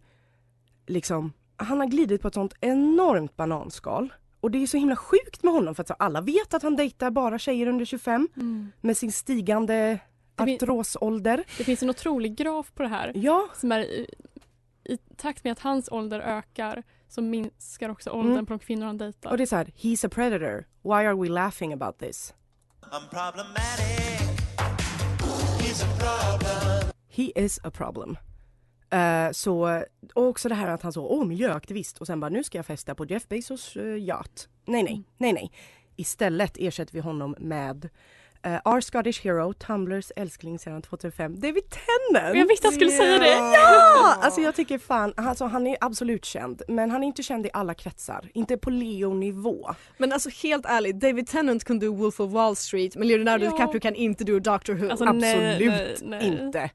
liksom, 0.87 1.33
han 1.57 1.79
har 1.79 1.87
glidit 1.87 2.21
på 2.21 2.27
ett 2.27 2.33
sånt 2.33 2.53
enormt 2.61 3.35
bananskal. 3.37 4.13
Och 4.39 4.51
det 4.51 4.63
är 4.63 4.67
så 4.67 4.77
himla 4.77 4.95
sjukt 4.95 5.43
med 5.43 5.53
honom 5.53 5.75
för 5.75 5.81
att 5.83 5.87
så 5.87 5.93
alla 5.93 6.21
vet 6.21 6.53
att 6.53 6.63
han 6.63 6.75
dejtar 6.75 7.11
bara 7.11 7.39
tjejer 7.39 7.67
under 7.67 7.85
25 7.85 8.29
Mm. 8.35 8.71
med 8.81 8.97
sin 8.97 9.11
stigande 9.11 9.99
artrosålder. 10.35 11.43
Det 11.57 11.63
finns 11.63 11.83
en 11.83 11.89
otrolig 11.89 12.35
graf 12.35 12.71
på 12.73 12.83
det 12.83 12.89
här. 12.89 13.11
Ja, 13.15 13.47
Som 13.55 13.71
är 13.71 13.79
i, 13.79 14.07
i 14.83 14.97
takt 14.97 15.43
med 15.43 15.51
att 15.51 15.59
hans 15.59 15.89
ålder 15.91 16.19
ökar 16.19 16.83
så 17.07 17.21
minskar 17.21 17.89
också 17.89 18.09
åldern 18.09 18.31
Mm. 18.33 18.45
på 18.45 18.53
de 18.53 18.59
kvinnor 18.59 18.85
han 18.85 18.97
dejtar. 18.97 19.29
och 19.31 19.37
det 19.37 19.43
är 19.43 19.47
så 19.47 19.55
här, 19.55 19.65
he's 19.65 20.05
a 20.05 20.09
predator. 20.13 20.65
Why 20.83 21.05
are 21.05 21.15
we 21.15 21.29
laughing 21.29 21.73
about 21.73 21.99
this? 21.99 22.33
He 27.15 27.31
is 27.35 27.59
a 27.63 27.71
problem. 27.71 28.17
Eh, 28.89 29.31
så, 29.31 29.83
och 30.13 30.27
också 30.27 30.49
det 30.49 30.55
här 30.55 30.67
att 30.67 30.81
han 30.81 30.93
så, 30.93 31.07
åh 31.07 31.25
miljöaktivist 31.25 31.97
och 31.97 32.07
sen 32.07 32.19
bara 32.19 32.29
nu 32.29 32.43
ska 32.43 32.57
jag 32.57 32.65
festa 32.65 32.95
på 32.95 33.05
Jeff 33.05 33.27
Bezos 33.27 33.77
uh, 33.77 33.99
yacht. 33.99 34.49
Nej 34.65 34.83
nej, 34.83 35.03
nej 35.17 35.33
nej. 35.33 35.51
Istället 35.95 36.57
ersätter 36.59 36.93
vi 36.93 36.99
honom 36.99 37.35
med 37.39 37.89
uh, 38.47 38.57
Our 38.65 38.81
Scottish 38.81 39.23
Hero, 39.23 39.53
Tumblers 39.53 40.11
älskling 40.15 40.59
sedan 40.59 40.81
2005, 40.81 41.39
David 41.39 41.63
Tennant! 41.69 42.37
Jag 42.37 42.47
visste 42.47 42.67
jag 42.67 42.73
skulle 42.73 42.91
säga 42.91 43.19
det. 43.19 43.27
Ja! 43.27 44.17
Alltså 44.21 44.41
jag 44.41 44.55
tycker 44.55 44.77
fan, 44.77 45.13
alltså 45.17 45.45
han 45.45 45.67
är 45.67 45.77
absolut 45.81 46.25
känd 46.25 46.61
men 46.67 46.91
han 46.91 47.03
är 47.03 47.07
inte 47.07 47.23
känd 47.23 47.45
i 47.45 47.49
alla 47.53 47.73
kretsar. 47.73 48.29
Inte 48.33 48.57
på 48.57 48.69
Leo-nivå. 48.69 49.75
Men 49.97 50.11
alltså 50.11 50.29
helt 50.43 50.65
ärligt, 50.65 50.99
David 50.99 51.27
Tennant 51.27 51.63
kan 51.63 51.79
du 51.79 51.87
Wolf 51.87 52.19
of 52.19 52.31
Wall 52.31 52.55
Street 52.55 52.95
men 52.95 53.07
Leonardo 53.07 53.45
Ja. 53.45 53.51
DiCaprio 53.51 53.79
kan 53.79 53.95
inte 53.95 54.23
du 54.23 54.39
Doctor 54.39 54.73
Who. 54.73 54.89
Alltså, 54.89 55.05
nej, 55.05 55.53
Absolut 55.53 56.01
nej, 56.01 56.31
nej. 56.31 56.45
inte. 56.45 56.69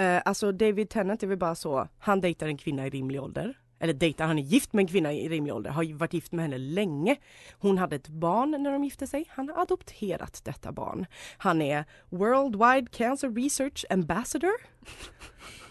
Eh, 0.00 0.22
alltså 0.24 0.52
David 0.52 0.88
Tennant 0.90 1.22
är 1.22 1.26
väl 1.26 1.38
bara 1.38 1.54
så, 1.54 1.88
han 1.98 2.20
dejtar 2.20 2.46
en 2.46 2.56
kvinna 2.56 2.86
i 2.86 2.90
rimlig 2.90 3.22
ålder. 3.22 3.58
Eller 3.82 3.92
dejtar, 3.92 4.26
han 4.26 4.38
är 4.38 4.42
gift 4.42 4.72
med 4.72 4.82
en 4.82 4.86
kvinna 4.88 5.12
i 5.12 5.28
rimlig 5.28 5.54
ålder, 5.54 5.70
har 5.70 5.94
varit 5.94 6.12
gift 6.14 6.32
med 6.32 6.42
henne 6.44 6.58
länge. 6.58 7.16
Hon 7.58 7.78
hade 7.78 7.96
ett 7.96 8.08
barn 8.08 8.50
när 8.62 8.72
de 8.72 8.84
gifte 8.84 9.06
sig, 9.06 9.24
han 9.28 9.48
har 9.48 9.62
adopterat 9.62 10.40
detta 10.44 10.72
barn. 10.72 11.06
Han 11.38 11.62
är 11.62 11.84
Worldwide 12.08 12.86
Cancer 12.90 13.30
Research 13.30 13.84
Ambassador. 13.90 14.52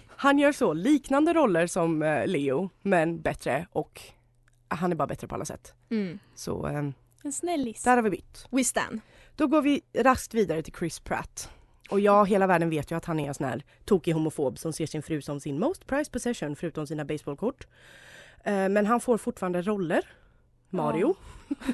Han 0.08 0.39
gör 0.39 0.52
så 0.52 0.74
liknande 0.74 1.34
roller 1.34 1.68
som 1.68 2.02
eh, 2.04 2.28
Leo, 2.28 2.70
men 2.82 3.22
bättre 3.22 3.68
och 3.72 4.02
han 4.68 4.92
är 4.92 4.96
bara 4.96 5.08
bättre 5.08 5.28
på 5.28 5.36
alla 5.36 5.46
sätt. 5.46 5.74
Mm. 5.89 6.20
Så 6.36 6.68
eh, 6.68 6.89
En 7.24 7.32
snällis. 7.32 7.84
där 7.84 7.96
har 7.96 8.04
vi 8.04 8.10
bytt. 8.10 8.48
We 8.52 8.63
stand. 8.63 9.02
Då 9.36 9.48
går 9.48 9.62
vi 9.62 9.82
raskt 9.94 10.34
vidare 10.34 10.62
till 10.63 10.74
Chris 10.74 11.00
Pratt. 11.00 11.50
Och 11.89 11.99
ja, 11.99 12.23
hela 12.23 12.47
världen 12.47 12.69
vet 12.69 12.91
ju 12.91 12.95
att 12.95 13.06
han 13.06 13.19
är 13.19 13.28
en 13.28 13.34
sån 13.34 13.47
här 13.47 13.63
tokig 13.86 14.13
homofob 14.13 14.60
som 14.60 14.73
ser 14.73 14.86
sin 14.86 15.02
fru 15.04 15.21
som 15.21 15.39
sin 15.39 15.60
most 15.60 15.88
prized 15.88 16.12
possession 16.12 16.56
förutom 16.56 16.88
sina 16.88 17.06
baseballkort. 17.06 17.67
Eh, 18.43 18.69
men 18.69 18.86
han 18.86 18.99
får 18.99 19.17
fortfarande 19.17 19.62
roller. 19.62 20.02
Mario. 20.69 21.15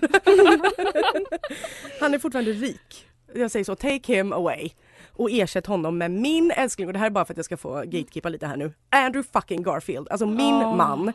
han 2.00 2.14
är 2.14 2.20
fortfarande 2.20 2.52
rik. 2.52 3.08
Jag 3.34 3.52
säger 3.52 3.64
så, 3.64 3.76
take 3.76 4.14
him 4.14 4.34
away. 4.34 4.70
Och 5.12 5.32
ersätt 5.32 5.66
honom 5.66 5.98
med 5.98 6.12
min 6.12 6.52
älskling, 6.52 6.88
och 6.88 6.94
det 6.94 7.00
här 7.00 7.06
är 7.06 7.10
bara 7.10 7.26
för 7.26 7.34
att 7.34 7.38
jag 7.38 7.46
ska 7.46 7.58
få 7.58 7.74
gatekeepa 7.86 8.30
lite 8.30 8.48
här 8.48 8.58
nu. 8.58 8.74
Andrew 8.90 9.30
fucking 9.34 9.64
Garfield, 9.64 10.08
alltså 10.10 10.26
min 10.26 10.60
Ja. 10.60 10.76
man. 10.76 11.14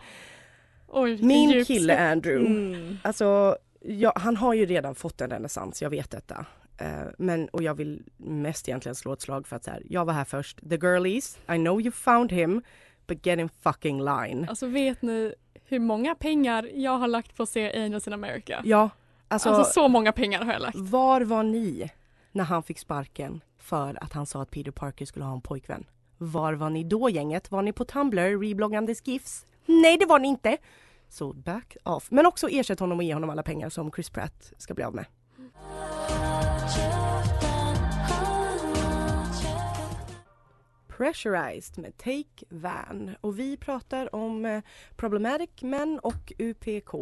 Oj, 0.88 1.22
Min 1.22 1.64
kille. 1.64 2.10
Andrew. 2.10 2.46
Mm. 2.46 2.98
Alltså, 3.02 3.56
ja, 3.80 4.12
han 4.16 4.36
har 4.36 4.54
ju 4.54 4.66
redan 4.66 4.94
fått 4.94 5.20
en 5.20 5.30
renässans, 5.30 5.82
jag 5.82 5.90
vet 5.90 6.10
detta. 6.10 6.46
Eh, 6.80 7.02
men, 7.18 7.48
och 7.48 7.62
jag 7.62 7.74
vill 7.74 8.02
mest 8.16 8.68
egentligen 8.68 8.94
slå 8.94 9.12
ett 9.12 9.20
slag 9.20 9.46
för 9.46 9.56
att 9.56 9.64
så 9.64 9.70
här, 9.70 9.82
jag 9.88 10.04
var 10.04 10.12
här 10.12 10.24
först. 10.24 10.60
The 10.70 10.76
girlies, 10.76 11.38
I 11.48 11.56
know 11.56 11.80
you 11.80 11.90
found 11.92 12.32
him, 12.32 12.62
but 13.06 13.26
get 13.26 13.38
in 13.38 13.48
fucking 13.48 14.04
line. 14.04 14.46
Alltså 14.48 14.66
vet 14.66 15.02
ni 15.02 15.34
hur 15.64 15.78
många 15.78 16.14
pengar 16.14 16.70
jag 16.74 16.98
har 16.98 17.08
lagt 17.08 17.36
på 17.36 17.42
att 17.42 17.48
se 17.48 17.82
Angels 17.84 18.06
in 18.06 18.12
America? 18.12 18.60
Ja, 18.64 18.90
alltså, 19.28 19.48
Alltså, 19.48 19.72
så 19.72 19.88
många 19.88 20.12
pengar 20.12 20.44
har 20.44 20.52
jag 20.52 20.62
lagt. 20.62 20.76
var 20.76 21.20
var 21.20 21.42
ni 21.42 21.90
när 22.32 22.44
han 22.44 22.62
fick 22.62 22.78
sparken 22.78 23.40
för 23.58 23.98
att 24.04 24.12
han 24.12 24.26
sa 24.26 24.42
att 24.42 24.50
Peter 24.50 24.70
Parker 24.70 25.04
skulle 25.06 25.24
ha 25.24 25.32
en 25.34 25.40
pojkvän? 25.40 25.84
Var 26.18 26.52
var 26.52 26.70
ni 26.70 26.84
då 26.84 27.10
gänget? 27.10 27.50
Var 27.50 27.62
ni 27.62 27.72
på 27.72 27.84
Tumblr, 27.84 28.38
rebloggandes 28.48 29.06
GIFs? 29.08 29.46
Nej 29.66 29.96
det 29.98 30.06
var 30.06 30.18
ni 30.18 30.28
inte! 30.28 30.56
Så 31.08 31.32
back 31.32 31.76
off. 31.82 32.10
Men 32.10 32.26
också 32.26 32.48
ersätt 32.48 32.80
honom 32.80 32.98
och 32.98 33.04
ge 33.04 33.14
honom 33.14 33.30
alla 33.30 33.42
pengar 33.42 33.68
som 33.68 33.92
Chris 33.92 34.10
Pratt 34.10 34.52
ska 34.58 34.74
bli 34.74 34.84
av 34.84 34.94
med. 34.94 35.04
Pressurized 40.88 41.78
med 41.78 41.96
Take 41.96 42.44
Van 42.48 43.10
och 43.20 43.38
vi 43.38 43.56
pratar 43.56 44.14
om 44.14 44.44
eh, 44.46 44.62
Problematic 44.96 45.50
Men 45.60 45.98
och 45.98 46.32
UPK 46.38 46.94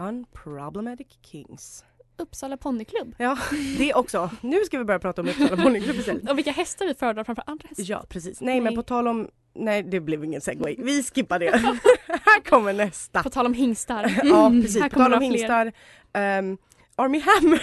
Unproblematic 0.00 1.06
Kings. 1.22 1.84
Uppsala 2.18 2.56
ponnyklubb. 2.56 3.14
Ja, 3.18 3.38
det 3.78 3.94
också. 3.94 4.30
Nu 4.40 4.64
ska 4.64 4.78
vi 4.78 4.84
börja 4.84 4.98
prata 5.00 5.22
om 5.22 5.28
Uppsala 5.28 5.56
Ponnyklubb 5.62 5.96
istället. 5.96 6.30
Och 6.30 6.38
vilka 6.38 6.52
hästar 6.52 6.86
vi 6.86 6.94
föredrar 6.94 7.24
framför 7.24 7.44
andra 7.46 7.68
hästar. 7.68 7.84
Ja, 7.86 8.04
precis. 8.08 8.40
Nej, 8.40 8.60
men 8.60 8.64
Nej. 8.64 8.76
på 8.76 8.82
tal 8.82 9.08
om... 9.08 9.28
Nej, 9.54 9.82
det 9.82 10.00
blev 10.00 10.24
ingen 10.24 10.40
segway. 10.40 10.76
Vi 10.82 11.02
skippar 11.02 11.38
det. 11.38 11.50
Här 12.08 12.40
kommer 12.44 12.72
nästa. 12.72 13.22
På 13.22 13.30
tal 13.30 13.46
om 13.46 13.54
hingstar. 13.54 14.20
Ja, 14.24 14.50
precis. 14.62 14.82
Här 14.82 14.88
På 14.88 14.98
tal 14.98 15.14
om 15.14 15.22
hingstar. 15.22 15.72
ehm, 16.12 16.58
Army 16.96 17.20
Hammer. 17.20 17.62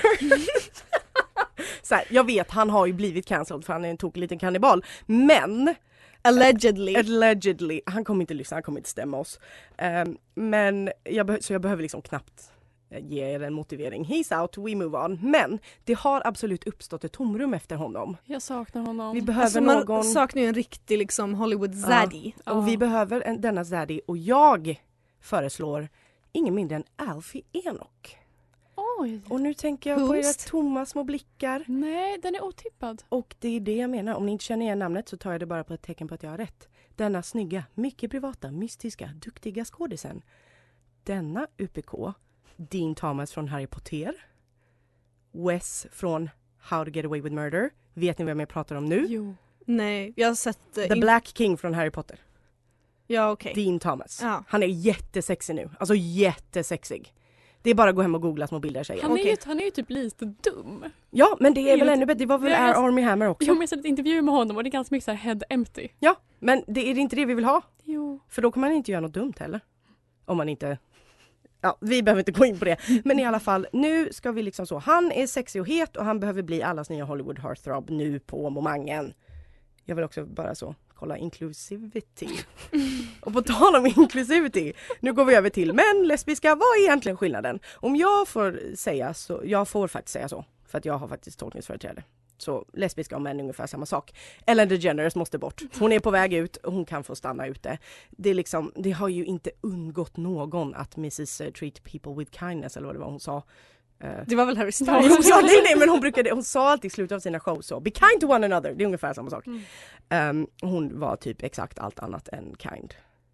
Så 1.86 1.96
här, 1.96 2.06
jag 2.10 2.26
vet, 2.26 2.52
han 2.52 2.70
har 2.70 2.86
ju 2.86 2.94
blivit 2.94 3.26
cancelled 3.26 3.66
för 3.66 3.74
han 3.74 3.86
är 3.86 3.90
en 3.90 3.98
tokig 3.98 4.20
liten 4.20 4.40
kannibal. 4.40 4.86
Men 5.06 5.76
Allegedly. 6.22 6.96
Allegedly. 6.96 7.82
Han 7.86 8.06
kommer 8.06 8.22
inte 8.22 8.34
lyssna, 8.34 8.56
han 8.56 8.64
kommer 8.64 8.80
inte 8.80 8.90
stämma 8.90 9.18
oss. 9.18 9.40
Ehm, 9.78 10.18
men 10.36 10.90
jag, 11.04 11.44
så 11.44 11.54
jag 11.54 11.62
behöver 11.62 11.82
liksom 11.82 12.02
knappt 12.02 12.52
eh, 12.90 13.06
ge 13.06 13.34
er 13.34 13.44
en 13.44 13.54
motivering. 13.54 14.06
He's 14.06 14.42
out, 14.42 14.58
we 14.58 14.76
move 14.76 14.98
on. 14.98 15.20
Men 15.22 15.60
det 15.84 15.94
har 15.94 16.22
absolut 16.26 16.68
uppstått 16.68 17.04
ett 17.04 17.12
tomrum 17.12 17.54
efter 17.54 17.76
honom. 17.76 18.18
Jag 18.24 18.42
saknar 18.42 18.82
honom. 18.82 19.16
Vi 19.16 19.22
behöver 19.22 19.46
Alltså 19.46 19.62
man 19.62 19.86
någon... 19.86 20.04
saknar 20.04 20.42
ju 20.42 20.48
en 20.48 20.56
riktig 20.56 20.98
liksom 20.98 21.34
Hollywood 21.36 21.76
zaddy. 21.76 22.32
Ja. 22.46 22.52
Och 22.52 22.68
vi 22.68 22.78
behöver 22.78 23.22
en, 23.22 23.42
denna 23.42 23.66
zaddy 23.66 24.02
och 24.08 24.18
jag 24.18 24.82
föreslår 25.22 25.88
ingen 26.32 26.56
mindre 26.56 26.76
än 26.76 26.84
Alfie 26.96 27.42
Enoch. 27.52 28.18
Oj. 28.98 29.22
Och 29.30 29.42
nu 29.42 29.54
tänker 29.54 29.90
jag 29.90 30.08
på 30.08 30.16
era 30.16 30.34
tomma 30.34 30.86
små 30.86 31.04
blickar. 31.04 31.64
Nej, 31.68 32.18
den 32.22 32.36
är 32.36 32.44
otippad. 32.44 33.04
Och 33.10 33.36
det 33.40 33.48
är 33.48 33.60
det 33.60 33.76
jag 33.76 33.90
menar. 33.90 34.14
Om 34.16 34.26
ni 34.26 34.32
inte 34.32 34.44
känner 34.44 34.66
igen 34.66 34.80
namnet 34.80 35.10
så 35.10 35.18
tar 35.18 35.32
jag 35.32 35.40
det 35.40 35.46
bara 35.46 35.64
på 35.64 35.74
ett 35.74 35.82
tecken 35.82 36.08
på 36.08 36.16
att 36.16 36.24
jag 36.24 36.30
har 36.30 36.38
rätt. 36.38 36.68
Denna 36.96 37.24
snygga, 37.24 37.64
mycket 37.74 38.12
privata, 38.12 38.52
mystiska, 38.52 39.10
duktiga 39.16 39.66
skådisen. 39.66 40.22
Denna 41.04 41.48
UPK, 41.58 41.92
Dean 42.56 42.96
Thomas 42.96 43.32
från 43.32 43.48
Harry 43.48 43.68
Potter. 43.68 44.16
Wes 45.32 45.88
från 45.92 46.30
How 46.58 46.86
to 46.86 46.92
get 46.92 47.06
away 47.06 47.22
with 47.22 47.36
murder. 47.36 47.70
Vet 47.94 48.18
ni 48.18 48.26
vem 48.26 48.40
jag 48.40 48.50
pratar 48.50 48.76
om 48.76 48.86
nu? 48.86 49.06
Jo. 49.10 49.36
Nej, 49.66 50.14
jag 50.16 50.28
har 50.28 50.36
sett... 50.36 50.78
eh, 50.78 50.88
The 50.88 50.96
Black 50.96 51.28
King 51.38 51.58
från 51.58 51.74
Harry 51.74 51.92
Potter. 51.92 52.20
Ja 53.08 53.32
okej. 53.32 53.54
Dean 53.56 53.80
Thomas. 53.80 54.20
Ja. 54.22 54.44
Han 54.48 54.64
är 54.64 54.68
jättesexig 54.68 55.56
nu. 55.56 55.70
Alltså 55.80 55.96
jättesexig. 55.96 57.14
Det 57.66 57.72
är 57.72 57.76
bara 57.76 57.90
att 57.90 57.96
gå 57.96 58.02
hem 58.02 58.16
och 58.16 58.22
googla 58.22 58.48
små 58.48 58.60
bilder 58.60 58.84
tjejer. 58.84 59.02
Han, 59.02 59.12
är 59.12 59.16
Okej. 59.16 59.30
ju, 59.30 59.38
han 59.46 59.60
är 59.60 59.64
ju 59.66 59.72
typ 59.72 59.90
lite 59.90 60.26
dum. 60.26 60.84
Ja 61.12 61.38
men 61.40 61.54
det 61.54 61.62
är 61.62 61.78
väl 61.78 61.80
Helt- 61.80 61.92
ännu 61.92 62.06
bättre. 62.06 62.20
Det 62.20 62.26
var 62.26 62.38
väl 62.38 62.54
Air 62.54 62.68
jag- 62.68 62.86
Army 62.86 63.02
Hammer 63.02 63.28
också? 63.28 63.48
Jag 63.48 63.56
har 63.56 63.68
sett 63.68 63.80
ett 63.80 63.86
intervju 63.86 64.22
med 64.22 64.34
honom 64.34 64.58
och 64.58 64.64
det 64.64 64.70
är 64.70 64.72
ganska 64.72 64.96
mycket 64.96 65.06
så 65.06 65.12
här 65.12 65.18
head 65.18 65.40
empty. 65.50 65.88
Ja, 66.00 66.16
men 66.40 66.64
det 66.68 66.92
är 66.92 66.98
inte 66.98 67.16
det 67.16 67.26
vi 67.26 67.34
vill 67.34 67.46
ha. 67.46 67.62
Jo. 67.84 68.20
För 68.30 68.42
då 68.42 68.52
kommer 68.52 68.68
man 68.68 68.76
inte 68.78 68.92
göra 68.92 69.02
något 69.02 69.14
dumt 69.14 69.34
heller. 69.40 69.60
Om 70.26 70.38
man 70.38 70.50
inte... 70.50 70.78
Ja, 71.62 71.78
vi 71.82 72.04
behöver 72.04 72.22
inte 72.22 72.32
gå 72.32 72.46
in 72.46 72.60
på 72.60 72.66
det. 72.66 72.78
Men 73.06 73.20
i 73.20 73.26
alla 73.26 73.40
fall, 73.40 73.68
nu 73.74 74.10
ska 74.14 74.32
vi 74.32 74.44
liksom 74.44 74.68
så. 74.68 74.78
Han 74.78 75.12
är 75.12 75.28
sexig 75.28 75.62
och 75.62 75.68
het 75.68 75.98
och 75.98 76.06
han 76.06 76.20
behöver 76.20 76.42
bli 76.42 76.64
allas 76.64 76.90
nya 76.90 77.06
Hollywood 77.06 77.40
heartthrob 77.40 77.90
nu 77.90 78.20
på 78.20 78.50
momangen. 78.50 79.14
Jag 79.86 79.96
vill 79.96 80.06
också 80.06 80.26
bara 80.26 80.56
så 80.56 80.76
kolla 80.96 81.18
inclusivity. 81.18 82.30
Och 83.22 83.34
på 83.34 83.42
tal 83.42 83.76
om 83.76 83.86
inclusivity, 83.86 84.74
nu 85.00 85.14
går 85.14 85.26
vi 85.26 85.36
över 85.36 85.50
till 85.50 85.74
män, 85.74 86.08
lesbiska, 86.08 86.56
vad 86.56 86.78
är 86.78 86.82
egentligen 86.82 87.18
skillnaden? 87.18 87.60
Om 87.74 87.96
jag 87.96 88.28
får 88.28 88.76
säga 88.76 89.14
så, 89.14 89.42
jag 89.46 89.68
får 89.68 89.88
faktiskt 89.88 90.14
säga 90.14 90.30
så, 90.30 90.46
för 90.68 90.78
att 90.78 90.86
jag 90.86 90.98
har 90.98 91.08
faktiskt 91.08 91.40
tolkningsföreträde. 91.40 92.04
Så 92.38 92.66
lesbiska 92.74 93.16
och 93.16 93.22
män 93.22 93.38
är 93.40 93.44
ungefär 93.44 93.68
samma 93.68 93.86
sak. 93.86 94.14
Ellen 94.46 94.70
DeGeneres 94.70 95.16
måste 95.16 95.38
bort. 95.38 95.62
Hon 95.80 95.92
är 95.92 96.00
på 96.00 96.12
väg 96.12 96.34
ut 96.34 96.58
och 96.58 96.74
hon 96.74 96.86
kan 96.86 97.04
få 97.04 97.16
stanna 97.16 97.48
ute. 97.48 97.78
Det, 98.10 98.30
är 98.30 98.34
liksom, 98.34 98.72
det 98.76 98.92
har 98.92 99.08
ju 99.08 99.26
inte 99.26 99.52
undgått 99.62 100.18
någon 100.18 100.76
att 100.76 100.98
Mrs 100.98 101.42
eh, 101.42 101.52
treat 101.52 101.84
people 101.84 102.14
with 102.14 102.40
kindness 102.40 102.78
eller 102.78 102.88
vad 102.88 102.96
det 102.96 103.00
var 103.00 103.10
hon 103.10 103.20
sa. 103.20 103.44
Eh, 104.06 104.24
Det 104.28 104.36
var 104.36 104.46
väl 104.46 104.58
Harry 104.58 104.66
hon 104.66 104.72
Styles? 104.72 105.28
sa, 105.28 105.42
nej, 105.42 105.62
nej, 105.64 105.76
men 105.78 105.90
hon, 105.90 106.00
brukade, 106.00 106.32
hon 106.32 106.44
sa 106.44 106.70
alltid 106.72 106.92
i 106.92 106.94
slutet 106.94 107.16
av 107.16 107.20
sina 107.20 107.40
shows 107.40 107.68
så, 107.68 107.80
be 107.80 107.92
kind 107.92 108.22
to 108.22 108.28
one 108.28 108.46
another, 108.46 108.74
det 108.76 108.84
är 108.84 108.86
ungefär 108.86 109.14
samma 109.14 109.30
sak. 109.30 109.48
Mm. 109.48 109.62
Ehm, 110.10 110.48
hon 110.62 111.00
var 111.00 111.16
typ 111.16 111.44
exakt 111.44 111.80
allt 111.80 112.00
annat 112.00 112.28
än 112.28 112.56
kind. 112.60 112.94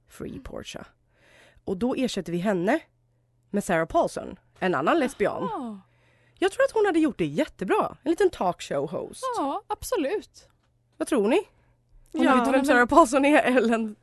Free 0.10 0.40
Portia. 0.40 0.86
Och 1.66 1.78
då 1.78 1.96
ersätter 1.96 2.32
vi 2.32 2.38
henne 2.38 2.80
med 3.50 3.64
Sarah 3.64 3.86
Paulson, 3.88 4.40
en 4.60 4.76
annan 4.76 5.00
lesbian. 5.00 5.48
Ja. 5.52 5.80
Jag 6.40 6.52
tror 6.52 6.64
att 6.64 6.72
hon 6.72 6.86
hade 6.86 7.00
gjort 7.00 7.18
det 7.18 7.26
jättebra. 7.26 7.98
En 8.04 8.10
liten 8.12 8.30
talkshow-host. 8.30 9.22
ja, 9.38 9.62
absolut. 9.68 10.50
Vad 10.98 11.08
tror 11.08 11.28
ni? 11.28 11.38
Om 12.14 12.24
Ja, 12.24 12.36
vet 12.36 12.46
vem 12.46 12.52
men- 12.52 12.66
Sarah 12.66 12.86
Paulson 12.88 13.26
är, 13.26 13.42
Ellen? 13.44 13.96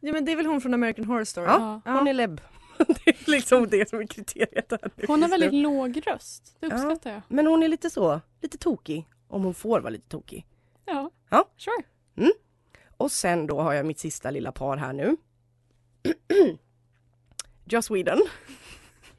Ja 0.00 0.12
men 0.12 0.24
det 0.24 0.32
är 0.32 0.36
väl 0.36 0.46
hon 0.46 0.60
från 0.60 0.74
American 0.74 1.04
Horror 1.04 1.24
Story? 1.24 1.46
Ja, 1.46 1.80
Ja. 1.84 1.92
hon 1.92 2.08
är 2.08 2.12
lebb. 2.12 2.40
det 3.04 3.10
är 3.10 3.30
liksom 3.30 3.68
det 3.68 3.88
som 3.88 4.00
är 4.00 4.06
kriteriet 4.06 4.70
här 4.70 5.06
Hon 5.06 5.22
har 5.22 5.28
väldigt 5.28 5.54
låg 5.54 6.02
röst. 6.06 6.56
Det 6.60 6.66
Ja. 6.66 6.74
uppskattar 6.74 7.10
jag. 7.10 7.22
Men 7.28 7.46
hon 7.46 7.62
är 7.62 7.68
lite 7.68 7.90
så, 7.90 8.20
lite 8.40 8.58
tokig. 8.58 9.08
Om 9.28 9.44
hon 9.44 9.54
får 9.54 9.80
vara 9.80 9.90
lite 9.90 10.08
tokig. 10.08 10.46
Ja. 10.84 11.10
Ja. 11.30 11.48
Sure. 11.56 11.84
Och 12.96 13.12
sen 13.12 13.46
då 13.46 13.60
har 13.60 13.72
jag 13.72 13.86
mitt 13.86 13.98
sista 13.98 14.30
lilla 14.30 14.52
par 14.52 14.76
här 14.76 14.92
nu. 14.92 15.16
Joss 17.64 17.90
Whedon. 17.90 18.22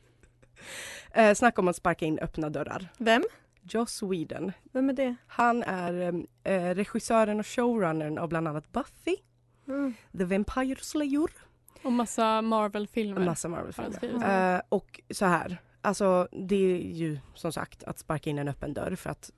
eh, 1.14 1.34
snacka 1.34 1.62
om 1.62 1.68
att 1.68 1.76
sparka 1.76 2.06
in 2.06 2.20
öppna 2.20 2.50
dörrar. 2.50 2.88
Vem? 2.98 3.24
Joss 3.62 4.04
Whedon. 4.04 4.52
Vem 4.72 4.90
är 4.90 4.94
det? 4.94 5.16
Han 5.28 5.64
är 5.64 6.26
eh, 6.44 6.76
regissören 6.76 7.40
och 7.40 7.48
showrunnern 7.48 8.18
av 8.18 8.30
bland 8.30 8.48
annat 8.48 8.72
Buffy. 8.72 9.16
Mm. 9.68 9.94
The 10.18 10.24
Vampire 10.26 10.76
Slayer. 10.82 11.30
Och 11.84 11.92
massa 11.92 12.42
Marvel-filmer. 12.42 13.26
Massa 13.26 13.48
Marvel-filmer. 13.48 14.56
Eh, 14.56 14.62
och 14.70 15.02
så 15.10 15.26
här, 15.26 15.58
alltså 15.82 16.28
det 16.32 16.56
är 16.56 16.78
ju 16.78 17.20
som 17.36 17.54
sagt 17.54 17.84
att 17.84 18.00
sparka 18.00 18.30
in 18.30 18.40
en 18.40 18.48
öppen 18.48 18.74
dörr 18.74 18.96
för 18.96 19.10
att 19.10 19.32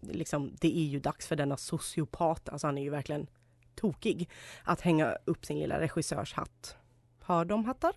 liksom, 0.00 0.52
det 0.60 0.78
är 0.78 0.84
ju 0.84 1.00
dags 1.00 1.26
för 1.26 1.36
denna 1.36 1.56
sociopat, 1.56 2.48
alltså 2.48 2.66
han 2.66 2.78
är 2.78 2.82
ju 2.82 2.90
verkligen 2.90 3.26
tokig, 3.74 4.28
att 4.64 4.80
hänga 4.80 5.16
upp 5.24 5.46
sin 5.46 5.58
lilla 5.58 5.80
regissörshatt. 5.80 6.76
Har 7.22 7.44
de 7.44 7.64
hattar? 7.64 7.92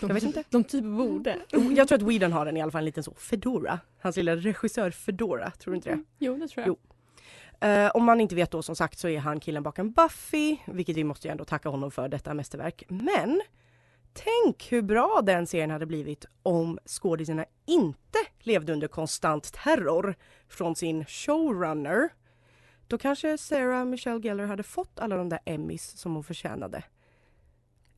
Jag 0.00 0.14
vet 0.14 0.22
inte. 0.22 0.44
De 0.50 0.64
typ 0.64 0.84
borde. 0.84 1.38
Oh, 1.52 1.72
Jag 1.72 1.88
tror 1.88 1.98
att 1.98 2.04
Whedon 2.04 2.32
har 2.32 2.44
den 2.44 2.56
i 2.56 2.62
alla 2.62 2.72
fall, 2.72 2.78
en 2.78 2.84
liten 2.84 3.02
så 3.04 3.14
Fedora. 3.14 3.80
Hans 4.00 4.16
lilla 4.16 4.36
regissör 4.36 4.90
Fedora, 4.90 5.50
tror 5.50 5.72
du 5.72 5.76
inte 5.76 5.90
det? 5.90 6.02
Jo, 6.18 6.36
det 6.36 6.48
tror 6.48 6.66
jag. 6.66 6.68
Jo. 6.68 6.78
Eh, 7.60 7.90
om 7.94 8.04
man 8.04 8.20
inte 8.20 8.34
vet 8.34 8.50
då 8.50 8.62
som 8.62 8.76
sagt 8.76 8.98
så 8.98 9.08
är 9.08 9.18
han 9.18 9.40
killen 9.40 9.62
bakom 9.62 9.92
Buffy, 9.92 10.56
vilket 10.66 10.96
vi 10.96 11.04
måste 11.04 11.28
ju 11.28 11.32
ändå 11.32 11.44
tacka 11.44 11.68
honom 11.68 11.90
för 11.90 12.08
detta 12.08 12.34
mästerverk. 12.34 12.84
Men 12.88 13.42
tänk 14.12 14.72
hur 14.72 14.82
bra 14.82 15.20
den 15.24 15.46
serien 15.46 15.70
hade 15.70 15.86
blivit 15.86 16.26
om 16.42 16.78
skådisarna 16.86 17.44
inte 17.66 18.18
levde 18.40 18.72
under 18.72 18.88
konstant 18.88 19.52
terror 19.52 20.14
från 20.48 20.76
sin 20.76 21.04
showrunner. 21.04 22.08
Då 22.86 22.98
kanske 22.98 23.38
Sarah 23.38 23.84
Michelle 23.84 24.20
Gellar 24.20 24.46
hade 24.46 24.62
fått 24.62 25.00
alla 25.00 25.16
de 25.16 25.28
där 25.28 25.38
Emmys 25.44 25.98
som 25.98 26.14
hon 26.14 26.24
förtjänade. 26.24 26.82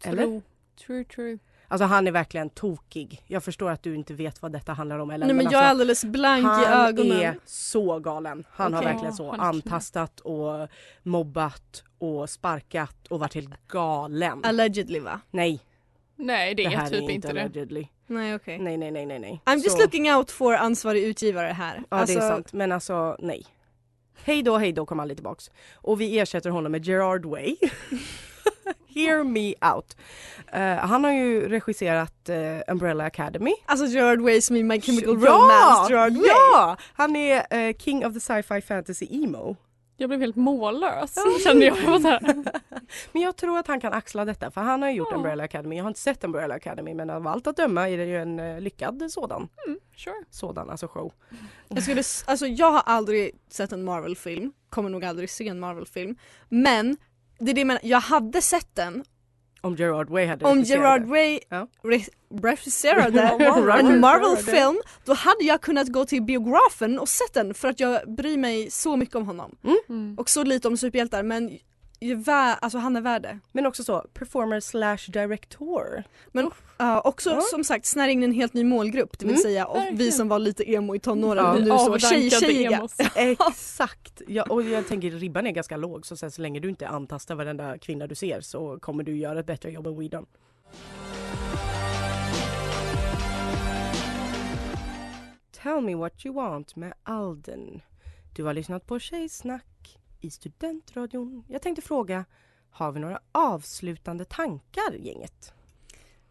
Eller? 0.04 0.22
True. 0.22 0.42
True, 0.86 1.04
true. 1.04 1.38
Alltså 1.70 1.84
han 1.84 2.06
är 2.06 2.12
verkligen 2.12 2.50
tokig. 2.50 3.22
Jag 3.26 3.44
förstår 3.44 3.70
att 3.70 3.82
du 3.82 3.94
inte 3.94 4.14
vet 4.14 4.42
vad 4.42 4.52
detta 4.52 4.72
handlar 4.72 4.98
om 4.98 5.10
Ellen. 5.10 5.28
Nej 5.28 5.36
men 5.36 5.44
jag 5.44 5.52
är 5.52 5.58
alltså, 5.58 5.70
alldeles 5.70 6.04
blank 6.04 6.44
han 6.44 6.62
i 6.62 6.88
ögonen. 6.88 7.20
är 7.20 7.36
så 7.44 7.98
galen. 7.98 8.44
Han 8.50 8.72
har 8.74 8.80
Okej. 8.80 8.92
verkligen 8.92 9.14
så 9.14 9.30
han 9.30 9.40
är 9.40 9.44
antastat 9.44 10.20
och 10.20 10.68
mobbat 11.02 11.82
och 11.98 12.30
sparkat 12.30 13.06
och 13.10 13.20
varit 13.20 13.34
helt 13.34 13.68
galen. 13.68 14.40
Allegedly 14.44 15.00
va? 15.00 15.20
nej, 15.30 15.60
Nej, 16.16 16.54
det 16.54 16.62
det 16.62 16.74
är 16.74 16.78
här 16.78 16.88
typ 16.90 17.02
är 17.08 17.10
inte 17.10 17.32
det. 17.32 17.40
allegedly. 17.42 17.86
Nej 18.06 18.34
okej. 18.34 18.58
Nej, 18.58 18.76
nej, 18.76 18.90
nej, 18.90 19.06
nej, 19.06 19.18
nej. 19.18 19.42
I'm 19.44 19.56
just 19.56 19.70
Så- 19.76 19.82
looking 19.82 20.14
out 20.14 20.30
for 20.30 20.54
ansvarig 20.54 21.02
utgivare 21.04 21.46
här. 21.46 21.82
Ja, 21.90 22.04
det 22.06 22.14
är 22.14 22.20
sant. 22.20 22.52
Men 22.52 22.72
alltså, 22.72 23.16
nej. 23.18 23.44
Hej 24.24 24.42
då, 24.42 24.56
hej 24.58 24.72
då 24.72 24.86
kom 24.86 25.00
aldrig 25.00 25.16
tillbaks. 25.16 25.50
Och 25.74 26.00
vi 26.00 26.18
ersätter 26.18 26.50
honom 26.50 26.72
med 26.72 26.84
Gerard 26.84 27.24
Way. 27.24 27.56
Hear 28.98 29.24
me 29.24 29.54
out. 29.74 29.96
Eh, 30.52 30.76
han 30.76 31.04
har 31.04 31.12
ju 31.12 31.48
regisserat 31.48 32.28
eh, 32.28 32.72
Umbrella 32.72 33.04
Academy. 33.04 33.54
Alltså 33.66 33.86
Gerard 33.86 34.20
Way 34.20 34.40
som 34.40 34.56
i 34.56 34.62
My 34.62 34.80
Chemical 34.80 35.22
ja! 35.22 35.30
Romance, 35.30 35.92
Gerard 35.92 36.12
Way. 36.12 36.26
Ja! 36.28 36.76
Han 36.92 37.16
är 37.16 37.46
eh, 37.50 37.76
king 37.76 38.06
of 38.06 38.14
the 38.14 38.20
sci-fi 38.20 38.60
fantasy 38.60 39.06
emo. 39.10 39.56
Jag 40.00 40.10
blev 40.10 40.20
helt 40.20 40.36
mållös 40.36 41.14
kände 41.44 41.66
jag. 41.66 41.76
jag 41.78 42.00
var. 42.00 42.20
Men 43.12 43.22
jag 43.22 43.36
tror 43.36 43.58
att 43.58 43.66
han 43.66 43.80
kan 43.80 43.92
axla 43.92 44.24
detta 44.24 44.50
för 44.50 44.60
han 44.60 44.82
har 44.82 44.88
ju 44.90 44.96
gjort 44.96 45.08
Ja. 45.10 45.16
Umbrella 45.16 45.44
Academy. 45.44 45.76
Jag 45.76 45.84
har 45.84 45.88
inte 45.88 46.00
sett 46.00 46.24
Umbrella 46.24 46.54
Academy 46.54 46.94
men 46.94 47.10
av 47.10 47.26
allt 47.26 47.46
att 47.46 47.56
döma 47.56 47.88
är 47.88 47.98
det 47.98 48.04
ju 48.04 48.16
en 48.16 48.64
lyckad 48.64 49.10
sådan. 49.10 49.48
Mm, 49.66 49.78
sure. 49.96 50.14
Sådan, 50.30 50.70
alltså 50.70 50.88
show. 50.88 51.12
Jag, 51.68 51.82
skulle, 51.82 52.02
alltså, 52.26 52.46
jag 52.46 52.70
har 52.70 52.82
aldrig 52.86 53.30
sett 53.48 53.72
en 53.72 53.84
Marvel-film, 53.84 54.52
kommer 54.70 54.90
nog 54.90 55.04
aldrig 55.04 55.30
se 55.30 55.48
en 55.48 55.60
Marvel-film. 55.60 56.16
Men 56.48 56.96
det 57.38 57.50
är 57.50 57.54
det 57.54 57.60
jag 57.60 57.66
menar, 57.66 57.80
jag 57.84 58.00
hade 58.00 58.42
sett 58.42 58.74
den 58.74 59.04
Om 59.60 59.74
Gerard 59.76 60.10
Way 60.10 60.26
hade 60.26 60.44
om 60.44 60.62
Gerard. 60.62 61.02
Way 61.04 61.40
Ja. 61.48 61.66
re- 61.82 62.08
regisserade 62.42 63.20
en. 63.80 64.00
Marvel-film, 64.00 64.80
då 65.04 65.14
hade 65.14 65.44
jag 65.44 65.60
kunnat 65.60 65.88
gå 65.88 66.04
till 66.04 66.22
biografen 66.22 66.98
och 66.98 67.08
sett 67.08 67.34
den 67.34 67.54
för 67.54 67.68
att 67.68 67.80
jag 67.80 68.14
bryr 68.16 68.36
mig 68.38 68.70
så 68.70 68.96
mycket 68.96 69.14
om 69.14 69.26
honom. 69.26 69.56
Mm. 69.88 70.14
Och 70.18 70.30
så 70.30 70.44
lite 70.44 70.68
om 70.68 70.76
superhjältar 70.76 71.22
men 71.22 71.58
alltså 72.60 72.78
han 72.78 72.96
är 72.96 73.00
värd 73.00 73.22
det. 73.22 73.38
Men 73.52 73.66
också 73.66 73.84
så, 73.84 74.06
performer 74.14 74.60
slash 74.60 74.98
director. 75.12 76.04
Men 76.32 76.50
ja, 76.78 77.00
också 77.00 77.30
Ja. 77.30 77.40
som 77.40 77.64
sagt 77.64 77.86
snärja 77.86 78.12
in 78.12 78.22
en 78.22 78.32
helt 78.32 78.54
ny 78.54 78.64
målgrupp, 78.64 79.18
det 79.18 79.26
vill 79.26 79.34
Mm, 79.34 79.42
säga 79.42 79.66
och 79.66 79.82
vi 79.92 80.12
som 80.12 80.28
var 80.28 80.38
lite 80.38 80.70
emo 80.72 80.94
i 80.94 80.98
tonåren 80.98 81.44
Ja. 81.44 81.54
nu 81.54 81.68
så 82.30 82.46
emos. 82.46 82.96
Exakt! 83.14 84.22
Ja, 84.26 84.42
och 84.48 84.62
jag 84.62 84.88
tänker 84.88 85.10
ribban 85.10 85.46
är 85.46 85.50
ganska 85.50 85.76
låg 85.76 86.06
så 86.06 86.16
sen 86.16 86.30
så 86.30 86.42
länge 86.42 86.60
du 86.60 86.68
inte 86.68 86.88
antastar 86.88 87.34
varenda 87.34 87.78
kvinna 87.78 88.06
du 88.06 88.14
ser 88.14 88.40
så 88.40 88.78
kommer 88.80 89.02
du 89.04 89.16
göra 89.16 89.40
ett 89.40 89.46
bättre 89.46 89.70
jobb 89.70 89.86
än 89.86 89.98
Whedon. 89.98 90.26
Tell 95.62 95.80
me 95.80 95.94
what 95.94 96.24
you 96.26 96.34
want 96.34 96.76
med 96.76 96.92
Alden. 97.02 97.80
Du 98.36 98.44
har 98.44 98.54
lyssnat 98.54 98.86
på 98.86 98.98
Tjejsnack 98.98 99.64
i 100.20 100.30
Studentradion. 100.30 101.44
Jag 101.48 101.62
tänkte 101.62 101.82
fråga, 101.82 102.24
har 102.70 102.92
vi 102.92 103.00
några 103.00 103.20
avslutande 103.32 104.24
tankar 104.24 104.92
gänget? 104.98 105.52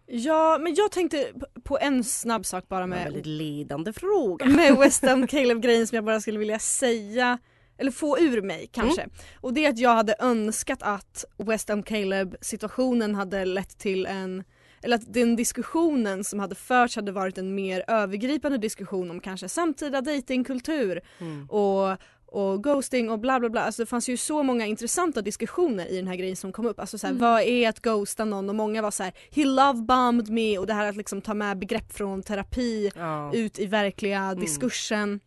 Ja 0.06 0.58
men 0.62 0.76
jag 0.76 0.91
tänkte 0.91 1.32
på 1.63 1.78
en 1.82 2.04
snabb 2.04 2.45
sak 2.45 2.67
bara 2.67 2.84
En 2.84 2.89
med 2.89 3.04
väldigt 3.04 3.26
ledande 3.26 3.93
fråga. 3.93 4.45
med 4.45 4.78
West 4.78 5.04
Ham 5.04 5.28
Caleb-grejen 5.28 5.88
som 5.88 5.95
jag 5.95 6.06
bara 6.06 6.21
skulle 6.21 6.39
vilja 6.39 6.60
säga 6.60 7.38
eller 7.78 7.91
få 7.91 8.19
ur 8.19 8.41
mig 8.41 8.69
kanske. 8.71 9.02
Mm. 9.02 9.15
Och 9.41 9.54
det 9.54 9.65
är 9.65 9.69
att 9.69 9.80
jag 9.80 9.95
hade 9.95 10.15
önskat 10.19 10.84
att 10.84 11.26
West 11.38 11.69
Ham 11.69 11.84
Caleb 11.84 12.36
situationen 12.41 13.15
hade 13.15 13.45
lett 13.45 13.78
till 13.78 14.06
en 14.06 14.43
eller 14.82 14.95
att 14.95 15.13
den 15.13 15.36
diskussionen 15.36 16.23
som 16.23 16.39
hade 16.39 16.56
förts 16.56 16.95
hade 16.95 17.12
varit 17.12 17.38
en 17.38 17.56
mer 17.56 17.84
övergripande 17.88 18.58
diskussion 18.58 19.12
om 19.12 19.19
kanske 19.19 19.50
samtida 19.50 20.02
datingkultur 20.02 21.02
Mm. 21.19 21.50
och, 21.50 21.97
och 22.27 22.63
ghosting 22.63 23.09
och 23.09 23.19
bla 23.19 23.39
bla 23.39 23.49
bla. 23.49 23.61
Alltså 23.61 23.81
det 23.81 23.85
fanns 23.85 24.09
ju 24.09 24.17
så 24.17 24.43
många 24.43 24.65
intressanta 24.65 25.21
diskussioner 25.21 25.85
i 25.85 25.95
den 25.95 26.07
här 26.07 26.15
grejen 26.15 26.35
som 26.35 26.51
kom 26.51 26.65
upp. 26.65 26.79
Alltså 26.79 26.97
såhär, 26.97 27.11
Mm. 27.13 27.21
vad 27.21 27.41
är 27.41 27.69
att 27.69 27.79
ghosta 27.81 28.25
någon? 28.25 28.49
Och 28.49 28.55
många 28.55 28.81
var 28.81 28.91
så 28.91 29.03
här: 29.03 29.13
he 29.31 29.45
love 29.45 29.81
bombed 29.81 30.29
me 30.29 30.57
och 30.57 30.67
det 30.67 30.73
här 30.73 30.89
att 30.89 30.95
liksom 30.95 31.21
ta 31.21 31.33
med 31.33 31.59
begrepp 31.59 31.93
från 31.93 32.23
terapi 32.23 32.91
Ja. 32.95 33.31
ut 33.33 33.59
i 33.59 33.65
verkliga 33.65 34.35
diskursen. 34.35 35.19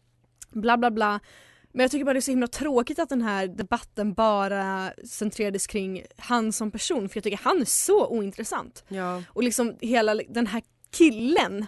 Bla 0.51 0.77
bla 0.77 0.91
bla. 0.91 1.21
Men 1.73 1.85
jag 1.85 1.91
tycker 1.91 2.05
bara 2.05 2.13
det 2.13 2.19
är 2.19 2.21
så 2.21 2.31
himla 2.31 2.47
tråkigt 2.47 2.99
att 2.99 3.09
den 3.09 3.23
här 3.23 3.47
debatten 3.47 4.13
bara 4.15 4.93
centrerades 5.09 5.67
kring 5.67 6.03
han 6.17 6.53
som 6.53 6.71
person 6.71 7.09
för 7.09 7.17
jag 7.17 7.25
tycker 7.25 7.41
han 7.43 7.61
är 7.61 7.65
så 7.65 8.07
ointressant. 8.09 8.85
ja. 8.89 9.23
Och 9.29 9.43
liksom 9.43 9.77
hela 9.81 10.15
den 10.15 10.47
här 10.47 10.63
killen 10.91 11.67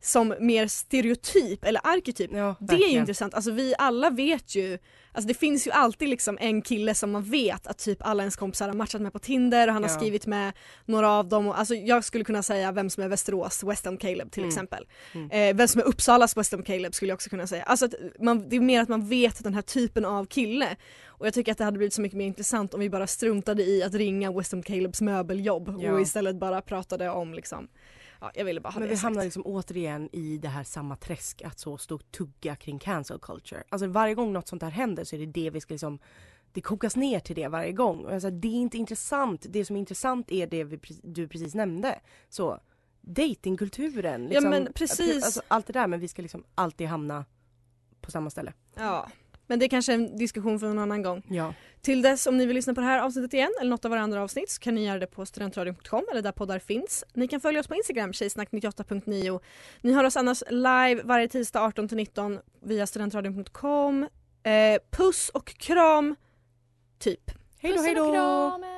som 0.00 0.34
mer 0.40 0.66
stereotyp 0.66 1.64
eller 1.64 1.80
arketyp. 1.84 2.30
ja 2.32 2.54
Det 2.60 2.74
är 2.74 2.88
ju 2.92 2.98
intressant, 2.98 3.34
alltså 3.34 3.50
vi 3.50 3.74
alla 3.78 4.10
vet 4.10 4.54
ju 4.54 4.78
Alltså 5.12 5.28
det 5.28 5.34
finns 5.34 5.66
ju 5.66 5.70
alltid 5.70 6.08
liksom 6.08 6.38
en 6.40 6.62
kille 6.62 6.94
som 6.94 7.10
man 7.10 7.22
vet 7.22 7.66
att 7.66 7.78
typ 7.78 7.98
alla 8.00 8.22
ens 8.22 8.36
kompisar 8.36 8.68
har 8.68 8.74
matchat 8.74 9.00
med 9.02 9.12
på 9.12 9.18
Tinder 9.18 9.68
och 9.68 9.74
han 9.74 9.82
har 9.82 9.90
Ja. 9.90 9.96
skrivit 9.96 10.26
med 10.26 10.52
några 10.84 11.10
av 11.10 11.28
dem. 11.28 11.46
Och, 11.46 11.58
alltså 11.58 11.74
jag 11.74 12.04
skulle 12.04 12.24
kunna 12.24 12.42
säga 12.42 12.72
vem 12.72 12.90
som 12.90 13.02
är 13.02 13.08
Västerås, 13.08 13.64
West 13.64 13.84
Ham 13.84 13.96
Caleb 13.96 14.30
till 14.32 14.42
Mm. 14.42 14.48
exempel. 14.48 14.86
Mm. 15.14 15.30
Eh, 15.30 15.56
vem 15.56 15.68
som 15.68 15.80
är 15.80 15.84
Uppsalas 15.84 16.36
West 16.36 16.52
Ham 16.52 16.62
Caleb 16.62 16.94
skulle 16.94 17.08
jag 17.10 17.14
också 17.16 17.30
kunna 17.30 17.46
säga. 17.46 17.62
Alltså 17.62 17.88
man, 18.20 18.48
det 18.48 18.56
är 18.56 18.60
mer 18.60 18.80
att 18.82 18.88
man 18.88 19.08
vet 19.08 19.44
den 19.44 19.54
här 19.54 19.62
typen 19.62 20.04
av 20.04 20.24
kille. 20.26 20.76
Och 21.06 21.26
jag 21.26 21.34
tycker 21.34 21.52
att 21.52 21.58
det 21.58 21.64
hade 21.64 21.78
blivit 21.78 21.94
så 21.94 22.00
mycket 22.00 22.18
mer 22.18 22.26
intressant 22.26 22.74
om 22.74 22.80
vi 22.80 22.90
bara 22.90 23.06
struntade 23.06 23.62
i 23.62 23.82
att 23.82 23.94
ringa 23.94 24.32
West 24.32 24.52
Ham 24.52 24.62
Calebs 24.62 25.00
möbeljobb 25.00 25.74
Ja. 25.80 25.92
och 25.92 26.00
istället 26.00 26.36
bara 26.36 26.60
pratade 26.62 27.10
om 27.10 27.34
liksom 27.34 27.68
Ja, 28.20 28.30
jag 28.34 28.44
ville 28.44 28.60
bara 28.60 28.68
ha 28.68 28.80
Men 28.80 28.88
det 28.88 28.94
vi 28.94 28.96
sagt. 28.96 29.02
hamnar 29.02 29.24
liksom 29.24 29.42
återigen 29.46 30.08
i 30.12 30.38
det 30.38 30.48
här 30.48 30.64
samma 30.64 30.96
träsk 30.96 31.42
att 31.42 31.58
så 31.58 31.78
stå 31.78 31.94
och 31.94 32.10
tugga 32.10 32.56
kring 32.56 32.78
cancel 32.78 33.18
culture. 33.18 33.62
Alltså 33.68 33.86
varje 33.86 34.14
gång 34.14 34.32
något 34.32 34.48
sånt 34.48 34.62
här 34.62 34.70
händer 34.70 35.04
så 35.04 35.16
är 35.16 35.20
det 35.20 35.26
det 35.26 35.50
vi 35.50 35.60
ska 35.60 35.74
liksom 35.74 35.98
det 36.52 36.60
kokas 36.60 36.96
ner 36.96 37.20
till 37.20 37.36
det 37.36 37.48
varje 37.48 37.72
gång. 37.72 38.04
Och 38.04 38.14
jag 38.14 38.32
det 38.32 38.48
är 38.48 38.52
inte 38.52 38.78
intressant. 38.78 39.46
Det 39.48 39.64
som 39.64 39.76
är 39.76 39.80
intressant 39.80 40.30
är 40.32 40.46
det 40.46 40.64
vi, 40.64 40.80
du 41.02 41.28
precis 41.28 41.54
nämnde. 41.54 42.00
Så 42.28 42.60
datingkulturen. 43.00 44.26
Liksom, 44.26 44.50
men 44.50 44.72
precis. 44.72 45.24
Alltså, 45.24 45.42
allt 45.48 45.66
det 45.66 45.72
där 45.72 45.86
men 45.86 46.00
vi 46.00 46.08
ska 46.08 46.22
liksom 46.22 46.44
alltid 46.54 46.86
hamna 46.86 47.24
på 48.00 48.10
samma 48.10 48.30
ställe. 48.30 48.52
Ja, 48.74 49.08
men 49.48 49.58
det 49.58 49.66
är 49.66 49.68
kanske 49.68 49.92
en 49.92 50.16
diskussion 50.16 50.60
för 50.60 50.66
en 50.66 50.78
annan 50.78 51.02
gång. 51.02 51.22
Ja. 51.28 51.54
Till 51.80 52.02
dess 52.02 52.26
om 52.26 52.36
ni 52.36 52.46
vill 52.46 52.56
lyssna 52.56 52.74
på 52.74 52.80
det 52.80 52.86
här 52.86 53.00
avsnittet 53.00 53.34
igen 53.34 53.50
eller 53.60 53.70
något 53.70 53.84
av 53.84 53.90
våra 53.90 54.00
andra 54.00 54.22
avsnitt 54.22 54.50
så 54.50 54.60
kan 54.60 54.74
ni 54.74 54.86
göra 54.86 54.98
det 54.98 55.06
på 55.06 55.26
studentradion.com 55.26 56.04
eller 56.10 56.22
där 56.22 56.32
poddar 56.32 56.58
finns. 56.58 57.04
Ni 57.14 57.28
kan 57.28 57.40
följa 57.40 57.60
oss 57.60 57.68
på 57.68 57.74
Instagram, 57.74 58.12
tjejsnack98.9. 58.12 59.40
Ni 59.80 59.92
hör 59.92 60.04
oss 60.04 60.16
annars 60.16 60.42
live 60.50 61.02
varje 61.04 61.28
tisdag 61.28 61.60
18-19 61.60 62.40
via 62.62 62.86
studentradion.com. 62.86 64.08
Eh, 64.42 64.80
puss 64.90 65.28
och 65.28 65.46
kram, 65.46 66.16
typ. 66.98 67.30
Hej 67.58 67.72
då, 67.72 67.82
hej 67.82 68.00
och 68.00 68.14
då! 68.14 68.77